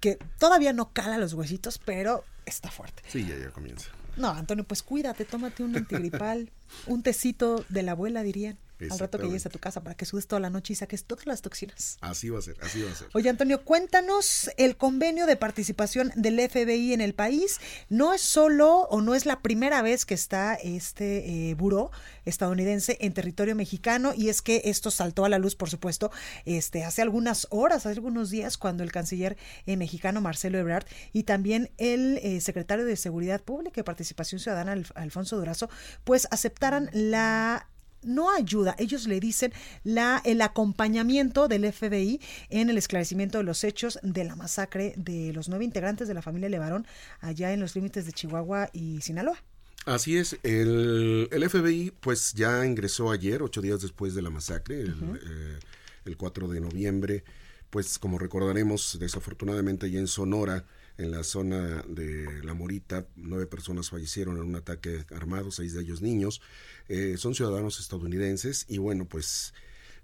[0.00, 3.02] que todavía no cala los huesitos, pero está fuerte.
[3.08, 3.88] Sí, ya ya comienza.
[4.16, 6.50] No, Antonio, pues cuídate, tómate un antigripal,
[6.86, 8.58] un tecito de la abuela, dirían
[8.90, 11.04] al rato que llegues a tu casa para que sudes toda la noche y saques
[11.04, 11.98] todas las toxinas.
[12.00, 13.08] Así va a ser, así va a ser.
[13.12, 17.60] Oye, Antonio, cuéntanos el convenio de participación del FBI en el país.
[17.88, 21.90] No es solo o no es la primera vez que está este eh, buró
[22.24, 26.10] estadounidense en territorio mexicano y es que esto saltó a la luz, por supuesto,
[26.44, 31.24] este hace algunas horas, hace algunos días, cuando el canciller eh, mexicano Marcelo Ebrard y
[31.24, 35.68] también el eh, secretario de Seguridad Pública y Participación Ciudadana, Alfonso Durazo,
[36.04, 37.68] pues aceptaran la
[38.02, 39.52] no ayuda, ellos le dicen
[39.84, 45.32] la, el acompañamiento del FBI en el esclarecimiento de los hechos de la masacre de
[45.32, 46.86] los nueve integrantes de la familia Levarón
[47.20, 49.38] allá en los límites de Chihuahua y Sinaloa.
[49.84, 54.80] Así es, el, el, FBI pues ya ingresó ayer, ocho días después de la masacre,
[54.80, 55.58] el, eh,
[56.04, 57.24] el 4 de noviembre,
[57.68, 60.64] pues como recordaremos, desafortunadamente ya en Sonora,
[60.98, 65.82] en la zona de La Morita, nueve personas fallecieron en un ataque armado, seis de
[65.82, 66.40] ellos niños.
[66.88, 69.54] Eh, son ciudadanos estadounidenses y bueno, pues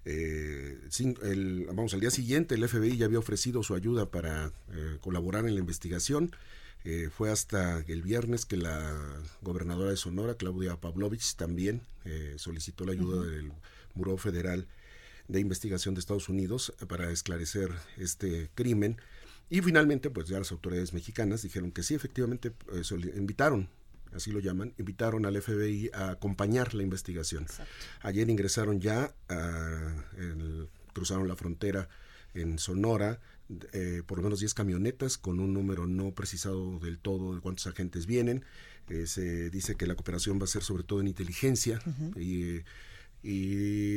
[0.04, 0.78] eh,
[1.22, 5.46] el, vamos, al día siguiente el FBI ya había ofrecido su ayuda para eh, colaborar
[5.46, 6.32] en la investigación.
[7.10, 8.96] fue hasta el viernes que la
[9.42, 11.82] gobernadora de Sonora, Claudia Pavlovich, también
[12.36, 13.52] solicitó la ayuda del
[13.94, 14.66] Buró Federal
[15.26, 18.96] de Investigación de Estados Unidos para esclarecer este crimen.
[19.50, 22.52] Y finalmente, pues ya las autoridades mexicanas dijeron que sí, efectivamente,
[23.16, 23.68] invitaron
[24.14, 27.46] así lo llaman, invitaron al FBI a acompañar la investigación.
[28.00, 29.14] Ayer ingresaron ya,
[30.92, 31.88] cruzaron la frontera
[32.34, 33.20] en Sonora,
[33.72, 37.66] eh, por lo menos 10 camionetas con un número no precisado del todo de cuántos
[37.66, 38.44] agentes vienen.
[38.88, 41.80] Eh, se dice que la cooperación va a ser sobre todo en inteligencia
[42.16, 42.60] y,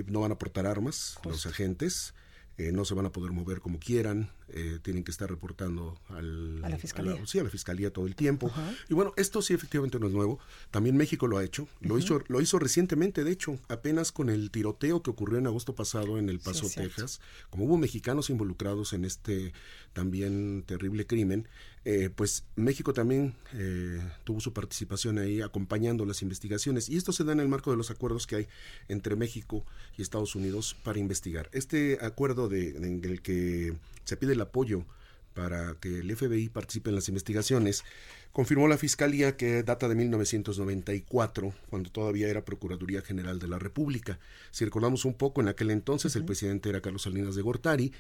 [0.08, 2.14] no van a aportar armas los agentes.
[2.58, 6.64] Eh, no se van a poder mover como quieran, eh, tienen que estar reportando al,
[6.64, 7.26] a la fiscalía.
[7.26, 8.52] sí, a la fiscalía todo el tiempo.
[8.90, 10.40] Y bueno, esto sí efectivamente no es nuevo.
[10.72, 11.68] También México lo ha hecho.
[11.80, 15.76] Lo hizo lo hizo recientemente, de hecho, apenas con el tiroteo que ocurrió en agosto
[15.76, 17.22] pasado en El Paso, Texas.
[17.50, 19.54] Como hubo mexicanos involucrados en este
[19.94, 21.48] también terrible crimen,
[21.84, 27.24] eh, pues México también eh, tuvo su participación ahí acompañando las investigaciones y esto se
[27.24, 28.48] da en el marco de los acuerdos que hay
[28.88, 29.66] entre México
[29.98, 31.50] y Estados Unidos para investigar.
[31.54, 33.74] Este acuerdo de, en el que
[34.04, 34.86] se pide el apoyo
[35.34, 37.84] para que el FBI participe en las investigaciones,
[38.32, 44.20] confirmó la Fiscalía que data de 1994, cuando todavía era Procuraduría General de la República.
[44.52, 47.94] Si recordamos un poco, en aquel entonces el presidente era Carlos Salinas de Gortari,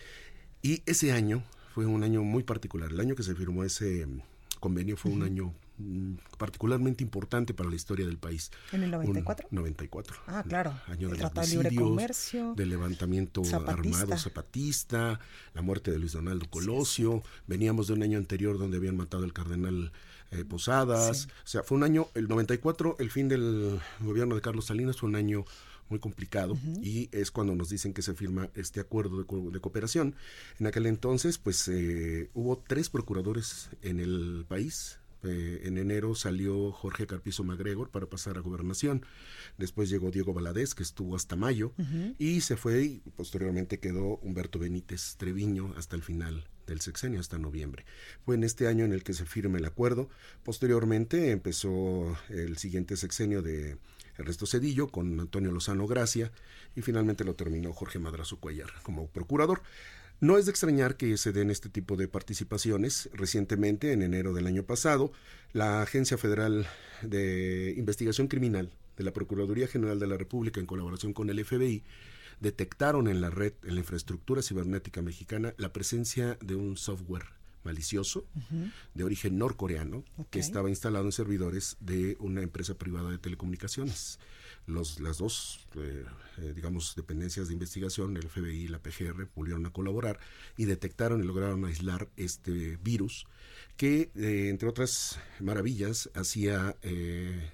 [0.62, 2.92] y ese año fue un año muy particular.
[2.92, 4.22] El año que se firmó ese mm,
[4.60, 5.54] convenio fue un año
[6.38, 8.51] particularmente importante para la historia del país.
[8.71, 9.47] ¿En el 94?
[9.51, 10.15] Un 94.
[10.27, 10.73] Ah, claro.
[10.88, 12.53] Año El de Tratado de Libre Comercio.
[12.55, 14.01] del levantamiento Zapatista.
[14.01, 15.19] armado zapatista,
[15.53, 17.23] la muerte de Luis Donaldo Colosio.
[17.47, 19.91] Veníamos de un año anterior donde habían matado al cardenal
[20.32, 21.27] eh, Posadas.
[21.43, 25.09] O sea, fue un año, el 94, el fin del gobierno de Carlos Salinas fue
[25.09, 25.45] un año
[25.89, 29.59] muy complicado y es cuando nos dicen que se firma este acuerdo de, co- de
[29.59, 30.15] cooperación.
[30.57, 34.99] En aquel entonces, pues eh, hubo tres procuradores en el país.
[35.24, 39.05] Eh, en enero salió Jorge Carpizo MacGregor para pasar a gobernación.
[39.57, 41.74] Después llegó Diego Valadez, que estuvo hasta mayo,
[42.17, 47.38] y se fue y posteriormente quedó Humberto Benítez Treviño hasta el final del sexenio, hasta
[47.38, 47.86] noviembre.
[48.26, 50.09] Fue en este año en el que se firma el acuerdo.
[50.43, 53.78] Posteriormente empezó el siguiente sexenio de
[54.17, 56.32] Ernesto Cedillo con Antonio Lozano Gracia
[56.76, 59.61] y finalmente lo terminó Jorge Madrazo Cuellar como procurador.
[60.22, 63.09] No es de extrañar que se den este tipo de participaciones.
[63.11, 65.11] Recientemente, en enero del año pasado,
[65.51, 66.67] la Agencia Federal
[67.01, 71.84] de Investigación Criminal de la Procuraduría General de la República, en colaboración con el FBI,
[72.39, 77.26] detectaron en la red, en la infraestructura cibernética mexicana, la presencia de un software
[77.63, 78.26] malicioso
[78.93, 84.19] de origen norcoreano que estaba instalado en servidores de una empresa privada de telecomunicaciones.
[84.68, 86.05] Los, las dos, eh,
[86.38, 90.20] eh, digamos, dependencias de investigación, el FBI y la PGR, volvieron a colaborar
[90.57, 93.28] y detectaron y lograron aislar este virus
[93.76, 97.49] que, eh, entre otras maravillas, hacía, eh,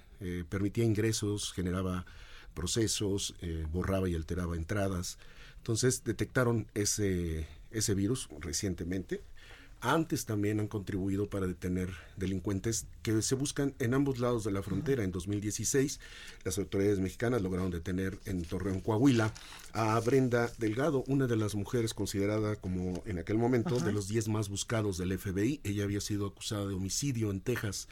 [0.48, 2.06] permitía ingresos, generaba
[2.54, 3.34] procesos,
[3.70, 5.18] borraba y alteraba entradas.
[5.58, 9.22] Entonces detectaron ese, ese virus recientemente.
[9.80, 14.62] Antes también han contribuido para detener delincuentes que se buscan en ambos lados de la
[14.62, 15.04] frontera.
[15.04, 16.00] En 2016,
[16.44, 19.32] las autoridades mexicanas lograron detener en Torreón, Coahuila,
[19.72, 23.86] a Brenda Delgado, una de las mujeres considerada como en aquel momento Ajá.
[23.86, 25.60] de los 10 más buscados del FBI.
[25.62, 27.88] Ella había sido acusada de homicidio en Texas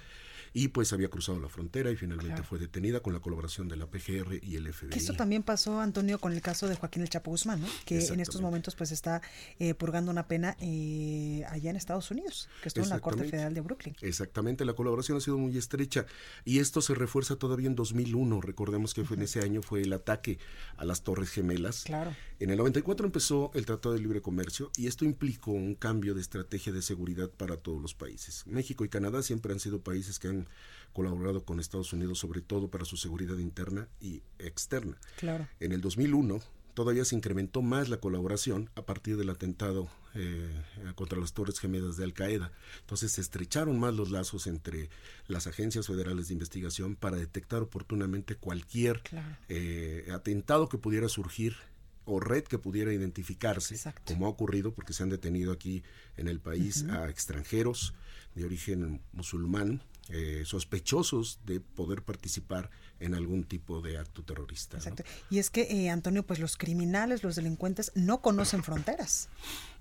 [0.52, 2.44] y pues había cruzado la frontera y finalmente Claro.
[2.44, 4.90] fue detenida con la colaboración de la PGR y el FBI.
[4.90, 7.66] Que esto también pasó, Antonio, con el caso de Joaquín El Chapo Guzmán, ¿no?
[7.84, 9.22] que en estos momentos pues está
[9.58, 13.24] eh, purgando una pena eh, allá en Estados Unidos, que estuvo en la Corte.
[13.24, 13.96] Federal de Brooklyn.
[14.02, 16.06] Exactamente, la colaboración ha sido muy estrecha
[16.44, 18.40] y esto se refuerza todavía en 2001.
[18.40, 20.38] Recordemos que fue en ese año fue el ataque
[20.76, 21.84] a las Torres Gemelas.
[21.84, 22.14] Claro.
[22.38, 26.20] En el 94 empezó el Tratado de Libre Comercio y esto implicó un cambio de
[26.20, 28.44] estrategia de seguridad para todos los países.
[28.46, 30.45] México y Canadá siempre han sido países que han
[30.92, 34.96] colaborado con Estados Unidos sobre todo para su seguridad interna y externa.
[35.16, 35.46] Claro.
[35.60, 36.40] En el 2001
[36.74, 40.48] todavía se incrementó más la colaboración a partir del atentado eh,
[40.94, 42.52] contra las Torres Gemelas de Al Qaeda.
[42.80, 44.88] Entonces se estrecharon más los lazos entre
[45.26, 49.36] las agencias federales de investigación para detectar oportunamente cualquier Claro.
[49.48, 51.56] eh, atentado que pudiera surgir
[52.04, 53.76] o red que pudiera identificarse,
[54.06, 55.82] como ha ocurrido porque se han detenido aquí
[56.16, 57.94] en el país a extranjeros
[58.34, 64.76] de origen musulmán eh, sospechosos de poder participar en algún tipo de acto terrorista.
[64.76, 64.82] ¿no?
[64.82, 65.04] Exacto.
[65.30, 69.28] Y es que, eh, Antonio, pues los criminales, los delincuentes no conocen fronteras.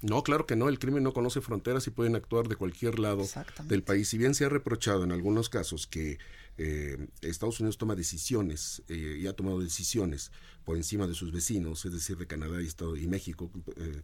[0.01, 3.25] No, claro que no, el crimen no conoce fronteras y pueden actuar de cualquier lado
[3.65, 4.09] del país.
[4.09, 6.17] Si bien se ha reprochado en algunos casos que
[6.57, 10.31] eh, Estados Unidos toma decisiones eh, y ha tomado decisiones
[10.63, 14.01] por encima de sus vecinos, es decir, de Canadá y, Estado, y México, eh,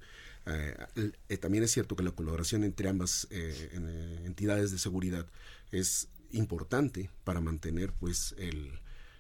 [1.40, 5.26] también es cierto que la colaboración entre ambas eh, en, eh, entidades de seguridad
[5.72, 8.72] es importante para mantener pues el,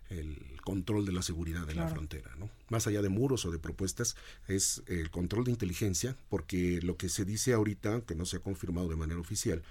[0.09, 2.49] el control de la seguridad de la frontera, ¿no?
[2.69, 4.15] Más allá de muros o de propuestas,
[4.47, 8.39] es el control de inteligencia, porque lo que se dice ahorita, que no se ha
[8.39, 9.61] confirmado de manera oficial,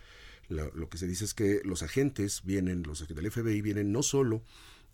[0.48, 3.92] la- lo que se dice es que los agentes vienen, los agentes del FBI vienen
[3.92, 4.42] no solo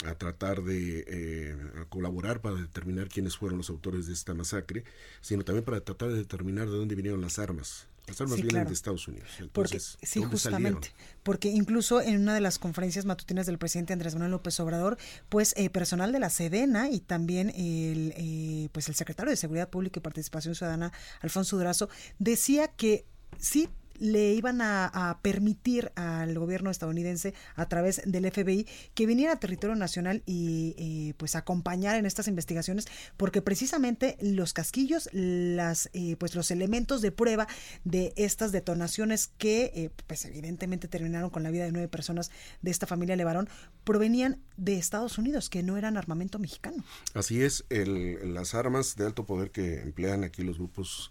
[0.05, 4.85] a tratar de eh, a colaborar para determinar quiénes fueron los autores de esta masacre,
[5.21, 7.87] sino también para tratar de determinar de dónde vinieron las armas.
[8.07, 8.69] Las armas Sí, vienen claro.
[8.69, 9.29] de Estados Unidos.
[9.53, 10.75] Porque, Entonces, sí, ¿dónde salieron?
[10.75, 10.91] justamente.
[11.25, 14.97] Porque incluso en una de las conferencias matutinas del presidente Andrés Manuel López Obrador,
[15.29, 19.71] pues eh, personal de la Sedena y también el, eh, pues el secretario de Seguridad
[19.71, 21.89] Pública y Participación Ciudadana, Alfonso Durazo,
[22.21, 23.07] decía que
[23.41, 23.69] sí
[24.01, 29.77] le iban a, permitir al gobierno estadounidense a través del FBI que viniera a territorio
[29.77, 32.87] nacional y eh, pues acompañar en estas investigaciones
[33.17, 37.47] porque precisamente los casquillos las eh, pues los elementos de prueba
[37.85, 42.31] de estas detonaciones que eh, pues evidentemente terminaron con la vida de nueve personas
[42.63, 43.49] de esta familia Levarón
[43.85, 46.85] provenían de Estados Unidos que no eran armamento mexicano.
[47.15, 51.11] Así es, el- las armas de alto poder que emplean aquí los grupos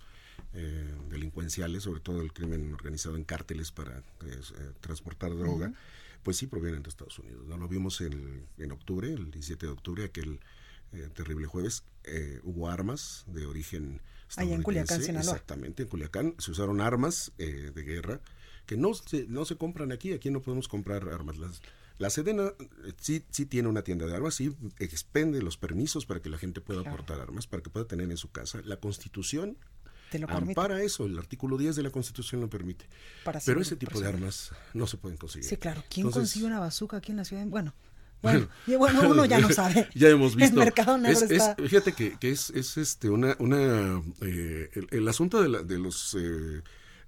[0.56, 4.02] eh, delincuenciales, sobre todo el crimen organizado en cárteles para
[4.82, 5.74] transportar droga,
[6.24, 7.46] pues sí provienen de Estados Unidos.
[7.48, 7.58] ¿no?
[7.58, 10.40] Lo vimos en, en octubre, el 17 de octubre, aquel
[11.14, 11.84] terrible jueves,
[12.44, 14.02] hubo armas de origen
[14.38, 15.34] Allá en Culiacán, Sinaloa.
[15.34, 18.22] Exactamente, en Culiacán se usaron armas de guerra
[18.66, 21.38] que no se, no se compran aquí, aquí no podemos comprar armas.
[21.38, 21.62] Las,
[21.98, 22.54] la Sedena
[22.86, 26.38] eh, sí, sí tiene una tienda de armas, sí expende los permisos para que la
[26.38, 28.62] gente pueda aportar armas, para que pueda tener en su casa.
[28.66, 29.58] La Constitución
[30.28, 32.88] ampara eso, el artículo 10 de la Constitución lo permite.
[33.46, 35.48] Pero ese tipo de armas no se pueden conseguir.
[35.48, 35.84] Sí, claro.
[35.90, 37.46] ¿Quién consigue una bazuca aquí en la ciudad?
[37.56, 37.74] Bueno,
[38.22, 38.50] bueno,
[38.80, 39.88] bueno, uno ya no sabe.
[39.94, 40.60] ya hemos visto.
[40.60, 41.56] El mercado negro está...
[41.56, 46.16] fíjate que, que, es, es este una, una eh, el, asunto de, la, de los
[46.20, 46.64] eh,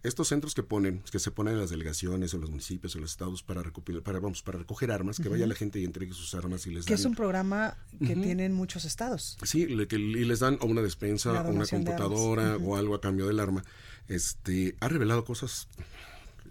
[0.07, 3.11] estos centros que ponen, que se ponen en las delegaciones o los municipios o los
[3.11, 6.33] estados para recopilar, para vamos, para recoger armas, que vaya la gente y entregue sus
[6.33, 9.37] armas y les que es un programa que tienen muchos estados.
[9.43, 13.27] Sí, le, que, y les dan una despensa, o una computadora o algo a cambio
[13.27, 13.63] del arma.
[14.07, 15.67] Este ha revelado cosas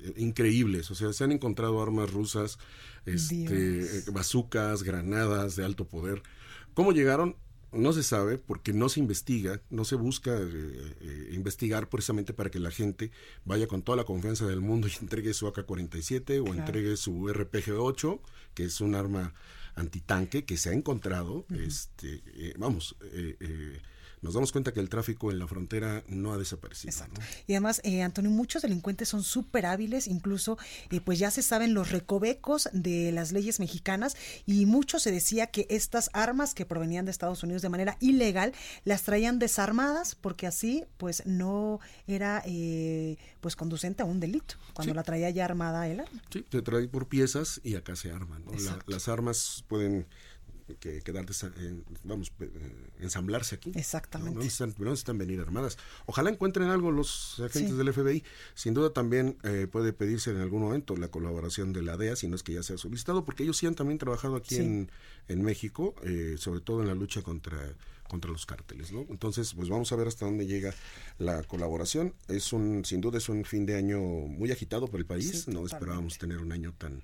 [0.03, 2.59] eh, increíbles, o sea, se han encontrado armas rusas,
[3.07, 6.23] este, bazucas, granadas de alto poder.
[6.75, 7.37] ¿Cómo llegaron?
[7.73, 12.51] No se sabe porque no se investiga, no se busca eh, eh, investigar precisamente para
[12.51, 13.11] que la gente
[13.45, 18.21] vaya con toda la confianza del mundo y entregue su AK-47 o entregue su RPG-8,
[18.55, 19.35] que es un arma
[19.75, 22.97] antitanque que se ha encontrado, este, eh, vamos,
[24.27, 26.91] nos damos cuenta que el tráfico en la frontera no ha desaparecido.
[26.91, 27.21] Exacto.
[27.47, 30.59] Y además, eh, Antonio, muchos delincuentes son súper hábiles, incluso
[30.91, 35.47] eh, pues ya se saben los recovecos de las leyes mexicanas y mucho se decía
[35.47, 38.53] que estas armas que provenían de Estados Unidos de manera ilegal
[38.85, 44.93] las traían desarmadas porque así pues no era eh, pues conducente a un delito cuando
[44.93, 46.21] la traía ya armada el arma.
[46.31, 48.43] Sí, te trae por piezas y acá se arman.
[48.89, 50.09] las armas pueden
[50.75, 51.25] que quedar,
[52.05, 53.73] vamos, eh, ensamblarse aquí.
[53.75, 54.35] Exactamente.
[54.35, 55.79] No, necesitan, venir armadas.
[56.07, 58.25] Ojalá encuentren algo los agentes del FBI.
[58.55, 62.29] Sin duda también eh, puede pedirse en algún momento la colaboración de la DEA, si
[62.29, 64.91] no es que ya se ha solicitado, porque ellos sí han también trabajado aquí en,
[65.29, 67.75] en, México, eh, sobre todo en la lucha contra
[68.07, 69.05] contra los cárteles, ¿no?
[69.11, 70.73] Entonces, pues vamos a ver hasta dónde llega
[71.19, 72.15] la colaboración.
[72.29, 75.49] Es un, sin duda, es un fin de año muy agitado por el país.
[75.49, 77.03] no esperábamos tener un año tan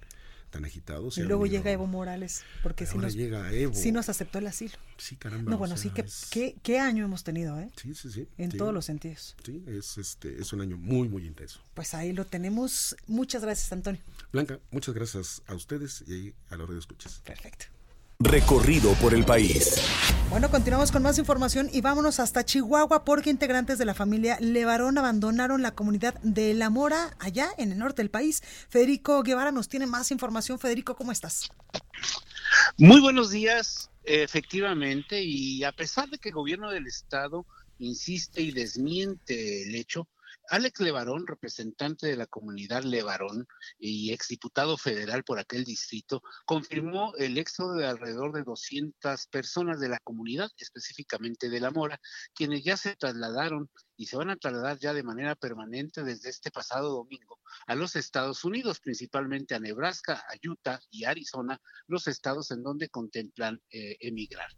[0.53, 1.19] tan agitados.
[1.19, 3.75] Y luego llega Evo Morales, porque si nos, llega Evo.
[3.75, 4.75] sí nos aceptó el asilo.
[4.99, 5.51] Sí, caramba.
[5.51, 7.71] No, bueno, sí, que, ¿qué, ¿qué, año hemos tenido, ¿eh?
[7.77, 8.29] Sí, sí, sí.
[8.39, 9.35] En todos los sentidos.
[9.45, 11.61] Sí, es, este, es un año muy, muy intenso.
[11.75, 12.95] Pues ahí lo tenemos.
[13.09, 14.01] Muchas gracias, Antonio.
[14.31, 17.21] Blanca, muchas gracias a ustedes y a la red de escuchas.
[17.25, 17.67] Perfecto.
[18.25, 19.81] Recorrido por el país.
[20.31, 24.97] Bueno, continuamos con más información y vámonos hasta Chihuahua porque integrantes de la familia Levarón
[24.97, 28.41] abandonaron la comunidad de La Mora allá en el norte del país.
[28.69, 30.61] Federico Guevara nos tiene más información.
[30.61, 31.51] Federico, ¿cómo estás?
[32.79, 37.45] Muy buenos días, efectivamente, y a pesar de que el gobierno del estado
[37.81, 40.07] insiste y desmiente el hecho,
[40.49, 43.47] Alex Levarón, representante de la comunidad Levarón
[43.79, 49.89] y exdiputado federal por aquel distrito, confirmó el éxodo de alrededor de 200 personas de
[49.89, 52.01] la comunidad, específicamente de La Mora,
[52.35, 56.51] quienes ya se trasladaron y se van a trasladar ya de manera permanente desde este
[56.51, 62.51] pasado domingo a los Estados Unidos, principalmente a Nebraska, a Utah y Arizona, los estados
[62.51, 64.51] en donde contemplan eh, emigrar.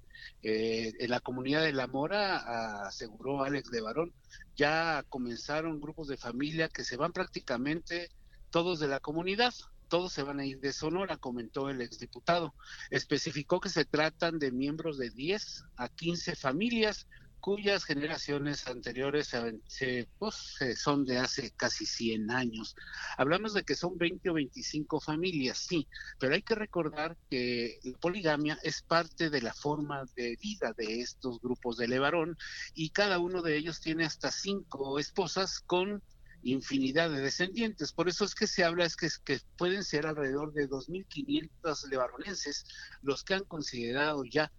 [0.42, 4.12] Eh, en la comunidad de La Mora, aseguró Alex de Barón,
[4.56, 8.10] ya comenzaron grupos de familia que se van prácticamente
[8.50, 9.52] todos de la comunidad,
[9.88, 12.54] todos se van a ir de Sonora, comentó el exdiputado.
[12.90, 17.06] Especificó que se tratan de miembros de 10 a 15 familias
[17.44, 19.36] cuyas generaciones anteriores
[19.66, 22.74] se, pues, son de hace casi 100 años.
[23.18, 25.86] Hablamos de que son 20 o 25 familias, sí,
[26.18, 31.02] pero hay que recordar que la poligamia es parte de la forma de vida de
[31.02, 32.34] estos grupos de Levarón
[32.72, 36.02] y cada uno de ellos tiene hasta cinco esposas con
[36.44, 37.92] infinidad de descendientes.
[37.92, 42.64] Por eso es que se habla es que, que pueden ser alrededor de 2.500 levaronenses
[43.02, 44.50] los que han considerado ya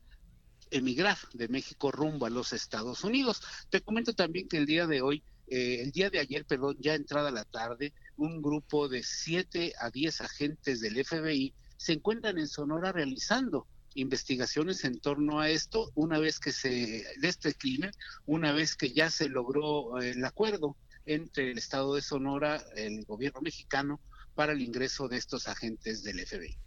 [0.78, 3.42] emigrar de México rumbo a los Estados Unidos.
[3.70, 6.96] Te comento también que el día de hoy, eh, el día de ayer, perdón, ya
[6.96, 12.48] entrada la tarde, un grupo de 7 a 10 agentes del FBI se encuentran en
[12.48, 17.92] Sonora realizando investigaciones en torno a esto, una vez que se, de este crimen,
[18.26, 23.06] una vez que ya se logró eh, el acuerdo entre el Estado de Sonora, el
[23.06, 24.02] gobierno mexicano,
[24.34, 26.58] para el ingreso de estos agentes del FBI.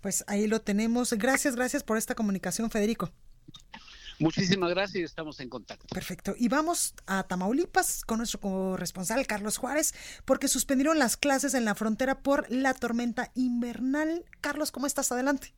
[0.00, 1.12] Pues ahí lo tenemos.
[1.12, 3.12] Gracias, gracias por esta comunicación, Federico.
[4.20, 5.86] Muchísimas gracias y estamos en contacto.
[5.94, 6.34] Perfecto.
[6.36, 9.94] Y vamos a Tamaulipas con nuestro corresponsal Carlos Juárez,
[10.24, 14.24] porque suspendieron las clases en la frontera por la tormenta invernal.
[14.40, 15.12] Carlos, ¿cómo estás?
[15.12, 15.54] Adelante.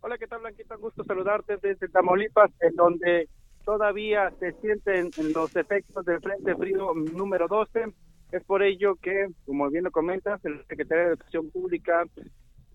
[0.00, 0.76] Hola, ¿qué tal, Blanquita?
[0.76, 3.28] Un gusto saludarte desde Tamaulipas, en donde
[3.64, 7.92] todavía se sienten los efectos del Frente Frío número 12.
[8.30, 12.04] Es por ello que, como bien lo comentas, el secretario de Educación Pública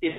[0.01, 0.09] y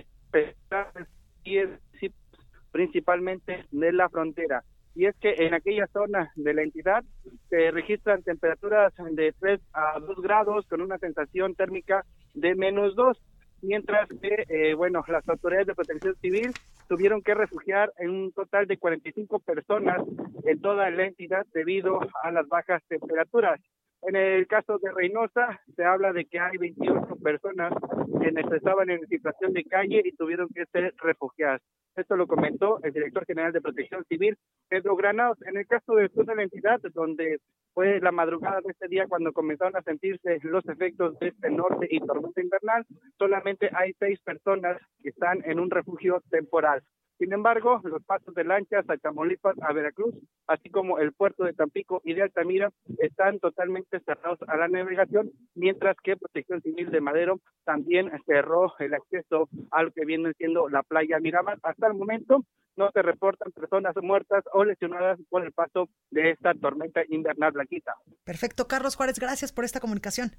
[2.75, 4.65] principalmente de la frontera.
[4.97, 7.05] Y es que en aquella zona de la entidad
[7.49, 12.05] se registran temperaturas de 3 a 2 grados con una sensación térmica
[12.35, 13.17] de menos 2
[13.63, 16.51] mientras que, eh, bueno, las autoridades de protección civil
[16.89, 20.03] tuvieron que refugiar en un total de 45 personas
[20.45, 23.61] en toda la entidad debido a las bajas temperaturas.
[24.03, 27.73] En el caso de Reynosa, se habla de que hay 28 personas
[28.21, 31.63] quienes estaban en situación de calle y tuvieron que ser refugiadas.
[31.97, 34.37] Esto lo comentó el director general de Protección Civil,
[34.69, 35.39] Pedro Granados.
[35.43, 37.39] En el caso de toda la entidad, donde
[37.73, 41.87] fue la madrugada de este día cuando comenzaron a sentirse los efectos de este norte
[41.89, 42.85] y tormenta invernal,
[43.17, 46.83] solamente hay seis personas que están en un refugio temporal.
[47.19, 50.15] Sin embargo, los pasos de lanchas a Tamaulipas, a Veracruz,
[50.47, 55.31] así como el puerto de Tampico y de Altamira están totalmente cerrados a la navegación,
[55.55, 60.69] mientras que Protección Civil de Madero también cerró el acceso a lo que viene siendo
[60.69, 61.59] la playa Miramar.
[61.63, 62.45] Hasta el momento
[62.77, 67.95] no se reportan personas muertas o lesionadas por el paso de esta tormenta invernal blanquita.
[68.25, 70.33] Perfecto, Carlos Juárez, gracias por esta comunicación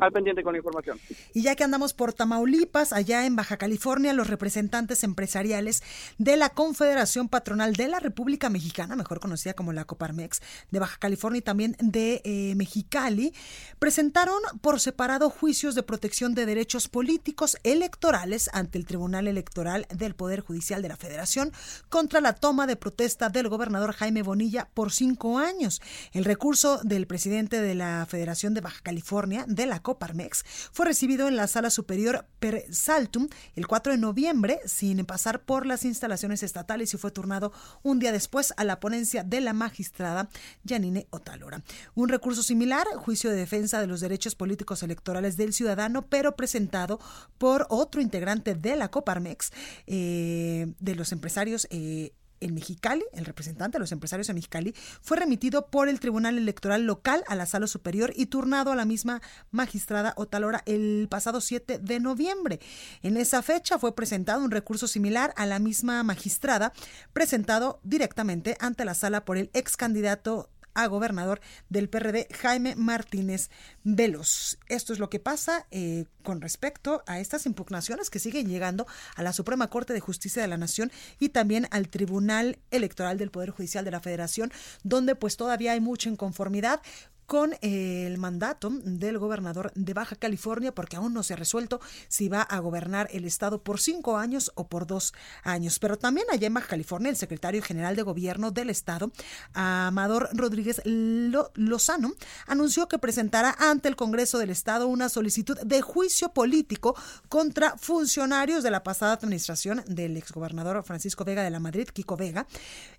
[0.00, 0.98] al pendiente con la información.
[1.34, 5.82] Y ya que andamos por Tamaulipas, allá en Baja California, los representantes empresariales
[6.18, 10.98] de la Confederación Patronal de la República Mexicana, mejor conocida como la Coparmex, de Baja
[10.98, 13.32] California y también de eh, Mexicali,
[13.78, 20.14] presentaron por separado juicios de protección de derechos políticos electorales ante el Tribunal Electoral del
[20.14, 21.52] Poder Judicial de la Federación
[21.88, 25.80] contra la toma de protesta del gobernador Jaime Bonilla por cinco años.
[26.12, 31.28] El recurso del presidente de la Federación de Baja California, de la Coparmex, fue recibido
[31.28, 36.42] en la Sala Superior Per Saltum el 4 de noviembre sin pasar por las instalaciones
[36.42, 37.52] estatales y fue turnado
[37.82, 40.28] un día después a la ponencia de la magistrada
[40.66, 41.62] Janine Otalora.
[41.94, 47.00] Un recurso similar, juicio de defensa de los derechos políticos electorales del ciudadano, pero presentado
[47.38, 49.52] por otro integrante de la Coparmex,
[49.86, 55.16] eh, de los empresarios eh, en Mexicali, el representante de los empresarios en Mexicali, fue
[55.16, 59.22] remitido por el Tribunal Electoral Local a la Sala Superior y turnado a la misma
[59.50, 62.60] magistrada Otalora el pasado 7 de noviembre.
[63.02, 66.72] En esa fecha fue presentado un recurso similar a la misma magistrada,
[67.12, 73.50] presentado directamente ante la sala por el ex candidato a gobernador del PRD, Jaime Martínez
[73.82, 74.58] Velos.
[74.68, 79.22] Esto es lo que pasa eh, con respecto a estas impugnaciones que siguen llegando a
[79.22, 83.50] la Suprema Corte de Justicia de la Nación y también al Tribunal Electoral del Poder
[83.50, 84.52] Judicial de la Federación,
[84.84, 86.80] donde pues todavía hay mucha inconformidad
[87.26, 92.28] con el mandato del gobernador de Baja California, porque aún no se ha resuelto si
[92.28, 95.12] va a gobernar el estado por cinco años o por dos
[95.42, 95.78] años.
[95.78, 99.10] Pero también allá en Baja California, el secretario general de gobierno del estado,
[99.52, 102.12] Amador Rodríguez Lozano,
[102.46, 106.94] anunció que presentará ante el Congreso del Estado una solicitud de juicio político
[107.28, 112.46] contra funcionarios de la pasada administración del exgobernador Francisco Vega de la Madrid, Kiko Vega,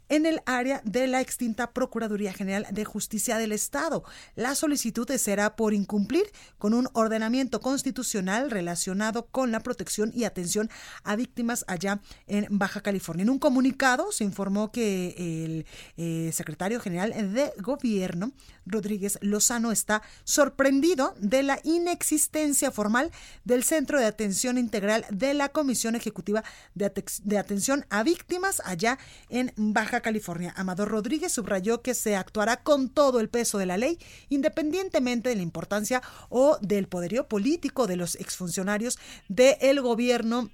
[0.10, 4.04] en el área de la extinta Procuraduría General de Justicia del Estado.
[4.36, 6.26] La solicitud será por incumplir
[6.58, 10.70] con un ordenamiento constitucional relacionado con la protección y atención
[11.04, 13.24] a víctimas allá en Baja California.
[13.24, 15.16] En un comunicado se informó que
[15.46, 15.66] el
[15.98, 18.32] eh, secretario general de Gobierno,
[18.68, 23.12] Rodríguez Lozano, está sorprendido de la inexistencia formal
[23.44, 26.44] del Centro de Atención Integral de la Comisión Ejecutiva
[26.76, 28.98] de, Atención a Víctimas allá
[29.30, 30.54] en Baja California.
[30.58, 34.00] Amador Rodríguez subrayó que se actuará con todo el peso de la ley
[34.30, 40.50] independientemente de la importancia o del poderío político de los exfuncionarios del gobierno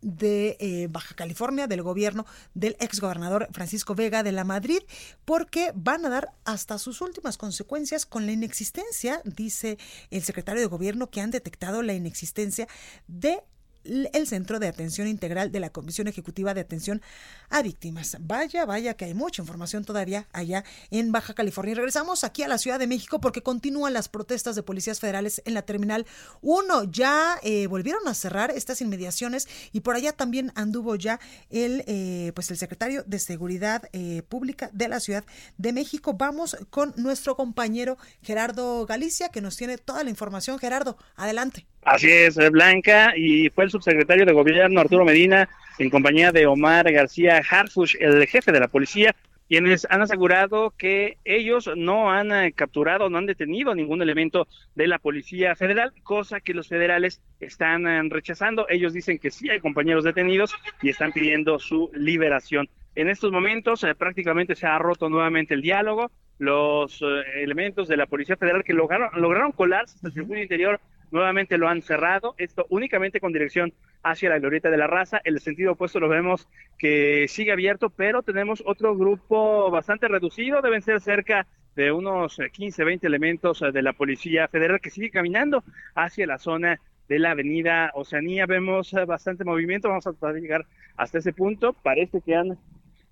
[0.00, 4.80] de eh, Baja California, del gobierno del exgobernador Francisco Vega de la Madrid,
[5.24, 9.78] porque van a dar hasta sus últimas consecuencias con la inexistencia, dice
[10.10, 12.68] el secretario de gobierno, que han detectado la inexistencia
[13.06, 13.42] de
[13.84, 17.02] el Centro de Atención Integral de la Comisión Ejecutiva de Atención
[17.50, 18.16] a Víctimas.
[18.20, 21.72] Vaya, vaya que hay mucha información todavía allá en Baja California.
[21.72, 25.42] Y regresamos aquí a la Ciudad de México porque continúan las protestas de policías federales
[25.44, 26.06] en la Terminal
[26.42, 26.84] 1.
[26.84, 31.20] Ya eh, volvieron a cerrar estas inmediaciones y por allá también anduvo ya
[31.50, 35.24] el, eh, pues el secretario de Seguridad eh, Pública de la Ciudad
[35.56, 36.14] de México.
[36.14, 40.58] Vamos con nuestro compañero Gerardo Galicia que nos tiene toda la información.
[40.58, 41.66] Gerardo, adelante.
[41.82, 45.48] Así es, Blanca, y fue el subsecretario de Gobierno Arturo Medina,
[45.78, 49.14] en compañía de Omar García Harfush, el jefe de la policía,
[49.48, 54.86] quienes han asegurado que ellos no han eh, capturado, no han detenido ningún elemento de
[54.86, 58.66] la Policía Federal, cosa que los federales están eh, rechazando.
[58.68, 62.68] Ellos dicen que sí hay compañeros detenidos y están pidiendo su liberación.
[62.98, 66.10] En estos momentos eh, prácticamente se ha roto nuevamente el diálogo.
[66.38, 70.80] Los eh, elementos de la Policía Federal que lograron, lograron colarse hasta el circuito interior
[71.10, 75.40] nuevamente lo han cerrado, esto únicamente con dirección hacia la glorieta de la raza, el
[75.40, 76.48] sentido opuesto lo vemos
[76.78, 82.84] que sigue abierto, pero tenemos otro grupo bastante reducido, deben ser cerca de unos 15,
[82.84, 85.62] 20 elementos de la Policía Federal que sigue caminando
[85.94, 88.46] hacia la zona de la avenida Oceanía.
[88.46, 91.72] Vemos bastante movimiento, vamos a tratar de llegar hasta ese punto.
[91.72, 92.58] Parece que han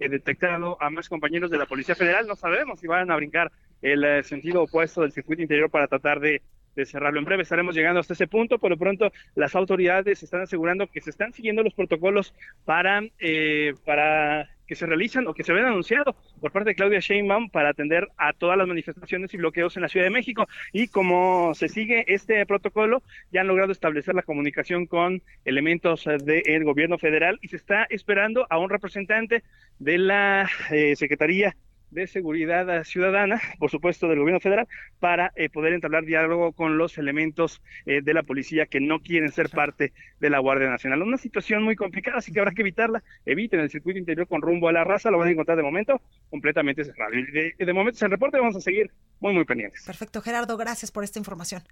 [0.01, 2.27] eh, detectado a más compañeros de la Policía Federal.
[2.27, 6.19] No sabemos si van a brincar el eh, sentido opuesto del circuito interior para tratar
[6.19, 6.43] de,
[6.77, 7.19] de, cerrarlo.
[7.19, 8.59] En breve estaremos llegando hasta ese punto.
[8.59, 13.75] Por lo pronto, las autoridades están asegurando que se están siguiendo los protocolos para, eh,
[13.85, 17.71] para que se realizan o que se ven anunciado por parte de Claudia Sheinbaum para
[17.71, 20.49] atender a todas las manifestaciones y bloqueos en la Ciudad de México.
[20.73, 23.03] Y como se sigue este protocolo,
[23.33, 28.47] ya han logrado establecer la comunicación con elementos del gobierno federal y se está esperando
[28.51, 29.43] a un representante
[29.79, 31.57] de la eh, Secretaría
[31.91, 34.67] de Seguridad Ciudadana, por supuesto del gobierno federal,
[34.99, 39.31] para eh, poder entablar diálogo con los elementos eh, de la policía que no quieren
[39.33, 41.03] ser parte de la Guardia Nacional.
[41.03, 43.03] Una situación muy complicada, así que habrá que evitarla.
[43.25, 46.01] Eviten el circuito interior con rumbo a la raza, lo van a encontrar de momento
[46.31, 47.13] completamente cerrado.
[47.13, 49.85] De momento es el reporte, vamos a seguir muy, muy pendientes.
[49.85, 51.63] Perfecto, Gerardo, gracias por esta información.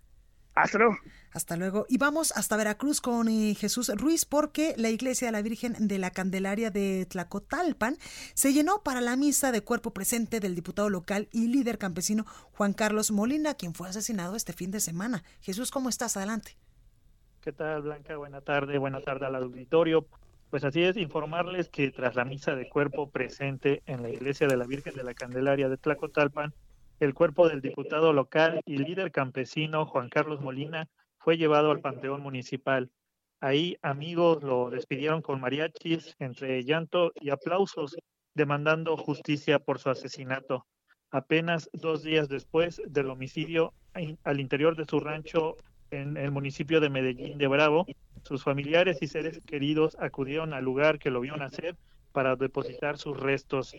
[0.54, 0.96] Hasta luego.
[1.32, 1.84] Hasta luego.
[1.88, 5.98] Y vamos hasta Veracruz con eh, Jesús Ruiz porque la iglesia de la Virgen de
[5.98, 7.96] la Candelaria de Tlacotalpan
[8.34, 12.72] se llenó para la misa de cuerpo presente del diputado local y líder campesino Juan
[12.72, 15.24] Carlos Molina, quien fue asesinado este fin de semana.
[15.40, 16.16] Jesús, ¿cómo estás?
[16.16, 16.56] Adelante.
[17.40, 18.16] ¿Qué tal, Blanca?
[18.16, 20.06] Buena tarde, buena tarde al auditorio.
[20.50, 24.56] Pues así es, informarles que tras la misa de cuerpo presente en la iglesia de
[24.56, 26.54] la Virgen de la Candelaria de Tlacotalpan,
[27.00, 30.88] el cuerpo del diputado local y líder campesino Juan Carlos Molina
[31.18, 32.90] fue llevado al Panteón Municipal.
[33.40, 37.96] Ahí amigos lo despidieron con mariachis, entre llanto y aplausos,
[38.34, 40.66] demandando justicia por su asesinato.
[41.10, 43.72] Apenas dos días después del homicidio
[44.24, 45.56] al interior de su rancho
[45.90, 47.86] en el municipio de Medellín de Bravo,
[48.22, 51.76] sus familiares y seres queridos acudieron al lugar que lo vio nacer
[52.12, 53.76] para depositar sus restos.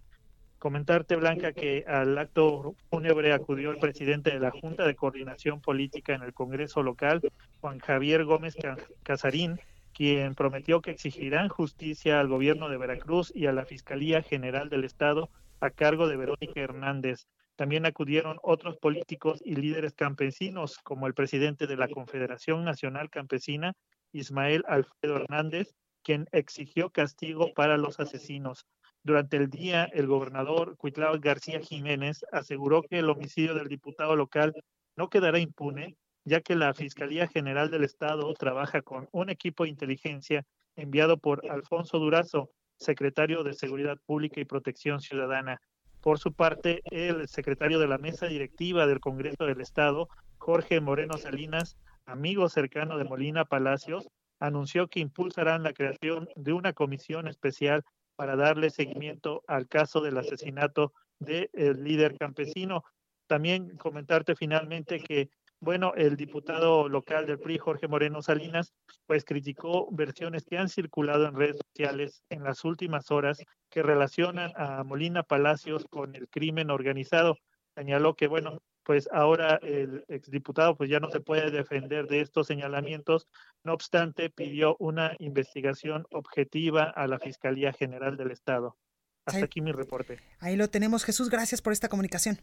[0.60, 6.16] Comentarte, Blanca, que al acto fúnebre acudió el presidente de la Junta de Coordinación Política
[6.16, 7.22] en el Congreso local,
[7.62, 8.56] Juan Javier Gómez
[9.04, 9.60] Casarín,
[9.94, 14.84] quien prometió que exigirán justicia al gobierno de Veracruz y a la Fiscalía General del
[14.84, 15.30] Estado
[15.60, 17.28] a cargo de Verónica Hernández.
[17.56, 23.74] También acudieron otros políticos y líderes campesinos, como el presidente de la Confederación Nacional Campesina,
[24.12, 28.66] Ismael Alfredo Hernández, quien exigió castigo para los asesinos.
[29.06, 34.52] Durante el día, el gobernador Cuitlao García Jiménez aseguró que el homicidio del diputado local
[34.96, 39.70] no quedará impune, ya que la Fiscalía General del Estado trabaja con un equipo de
[39.70, 40.44] inteligencia
[40.76, 45.62] enviado por Alfonso Durazo, secretario de Seguridad Pública y Protección Ciudadana.
[46.02, 51.20] Por su parte, el secretario de la mesa directiva del Congreso del Estado, Jorge Moreno
[51.20, 51.78] Salinas,
[52.08, 54.08] amigo cercano de Molina Palacios,
[54.40, 57.84] anunció que impulsarán la creación de una comisión especial
[58.16, 62.84] para darle seguimiento al caso del asesinato del líder campesino.
[63.28, 68.74] También comentarte finalmente que, bueno, el diputado local del PRI, Jorge Moreno Salinas,
[69.08, 74.52] pues criticó versiones que han circulado en redes sociales en las últimas horas que relacionan
[74.56, 77.38] a Molina Palacios con el crimen organizado.
[77.76, 82.48] Señaló que, bueno, pues ahora el exdiputado pues ya no se puede defender de estos
[82.48, 83.28] señalamientos.
[83.64, 88.78] No obstante, pidió una investigación objetiva a la Fiscalía General del Estado.
[89.26, 90.20] Hasta aquí mi reporte.
[90.40, 91.32] Ahí lo tenemos, Jesús.
[91.32, 92.40] Gracias por esta comunicación.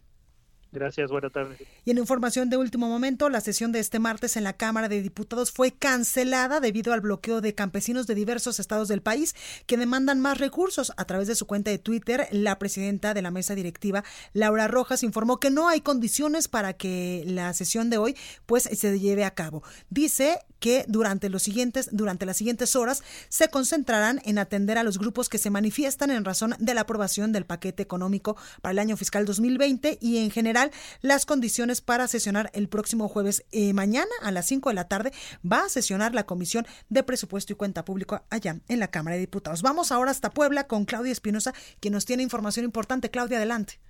[0.73, 1.57] Gracias, buena tarde.
[1.85, 5.03] Y en información de último momento, la sesión de este martes en la Cámara de
[5.03, 9.35] Diputados fue cancelada debido al bloqueo de campesinos de diversos estados del país
[9.66, 10.91] que demandan más recursos.
[10.97, 14.03] A través de su cuenta de Twitter, la presidenta de la mesa directiva,
[14.33, 18.16] Laura Rojas, informó que no hay condiciones para que la sesión de hoy
[18.47, 19.62] pues se lleve a cabo.
[19.91, 24.97] Dice que durante los siguientes durante las siguientes horas se concentrarán en atender a los
[24.97, 28.97] grupos que se manifiestan en razón de la aprobación del paquete económico para el año
[28.97, 30.62] fiscal 2020 y en general
[31.01, 35.13] las condiciones para sesionar el próximo jueves eh, mañana a las 5 de la tarde
[35.51, 39.21] va a sesionar la Comisión de Presupuesto y Cuenta Pública allá en la Cámara de
[39.21, 39.63] Diputados.
[39.63, 43.11] Vamos ahora hasta Puebla con Claudia Espinosa, que nos tiene información importante.
[43.11, 43.81] Claudia, adelante.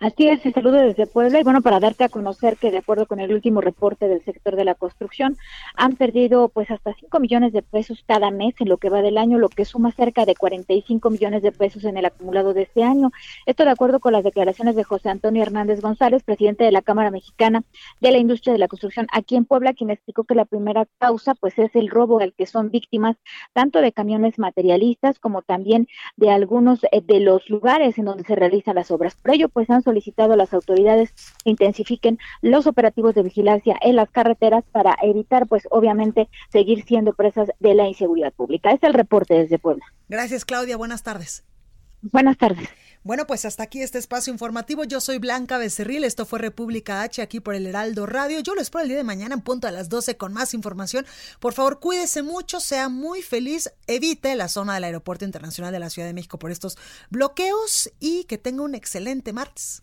[0.00, 3.06] Así es, y saludo desde Puebla y bueno, para darte a conocer que de acuerdo
[3.06, 5.36] con el último reporte del sector de la construcción,
[5.74, 9.18] han perdido pues hasta 5 millones de pesos cada mes en lo que va del
[9.18, 12.82] año, lo que suma cerca de 45 millones de pesos en el acumulado de este
[12.82, 13.10] año.
[13.46, 17.10] Esto de acuerdo con las declaraciones de José Antonio Hernández González, presidente de la Cámara
[17.10, 17.62] Mexicana
[18.00, 21.34] de la Industria de la Construcción aquí en Puebla, quien explicó que la primera causa
[21.34, 23.16] pues es el robo al que son víctimas
[23.52, 28.34] tanto de camiones materialistas como también de algunos eh, de los lugares en donde se
[28.34, 29.16] realizan las obras.
[29.16, 31.12] Por ello, pues han solicitado a las autoridades
[31.44, 37.12] que intensifiquen los operativos de vigilancia en las carreteras para evitar, pues obviamente, seguir siendo
[37.12, 38.70] presas de la inseguridad pública.
[38.70, 39.84] Este es el reporte desde Puebla.
[40.08, 40.76] Gracias, Claudia.
[40.76, 41.44] Buenas tardes.
[42.02, 42.68] Buenas tardes.
[43.04, 44.84] Bueno, pues hasta aquí este espacio informativo.
[44.84, 46.04] Yo soy Blanca Becerril.
[46.04, 48.40] Esto fue República H aquí por el Heraldo Radio.
[48.40, 51.06] Yo lo espero el día de mañana en punto a las 12 con más información.
[51.40, 55.90] Por favor, cuídese mucho, sea muy feliz, evite la zona del Aeropuerto Internacional de la
[55.90, 56.76] Ciudad de México por estos
[57.10, 59.82] bloqueos y que tenga un excelente martes.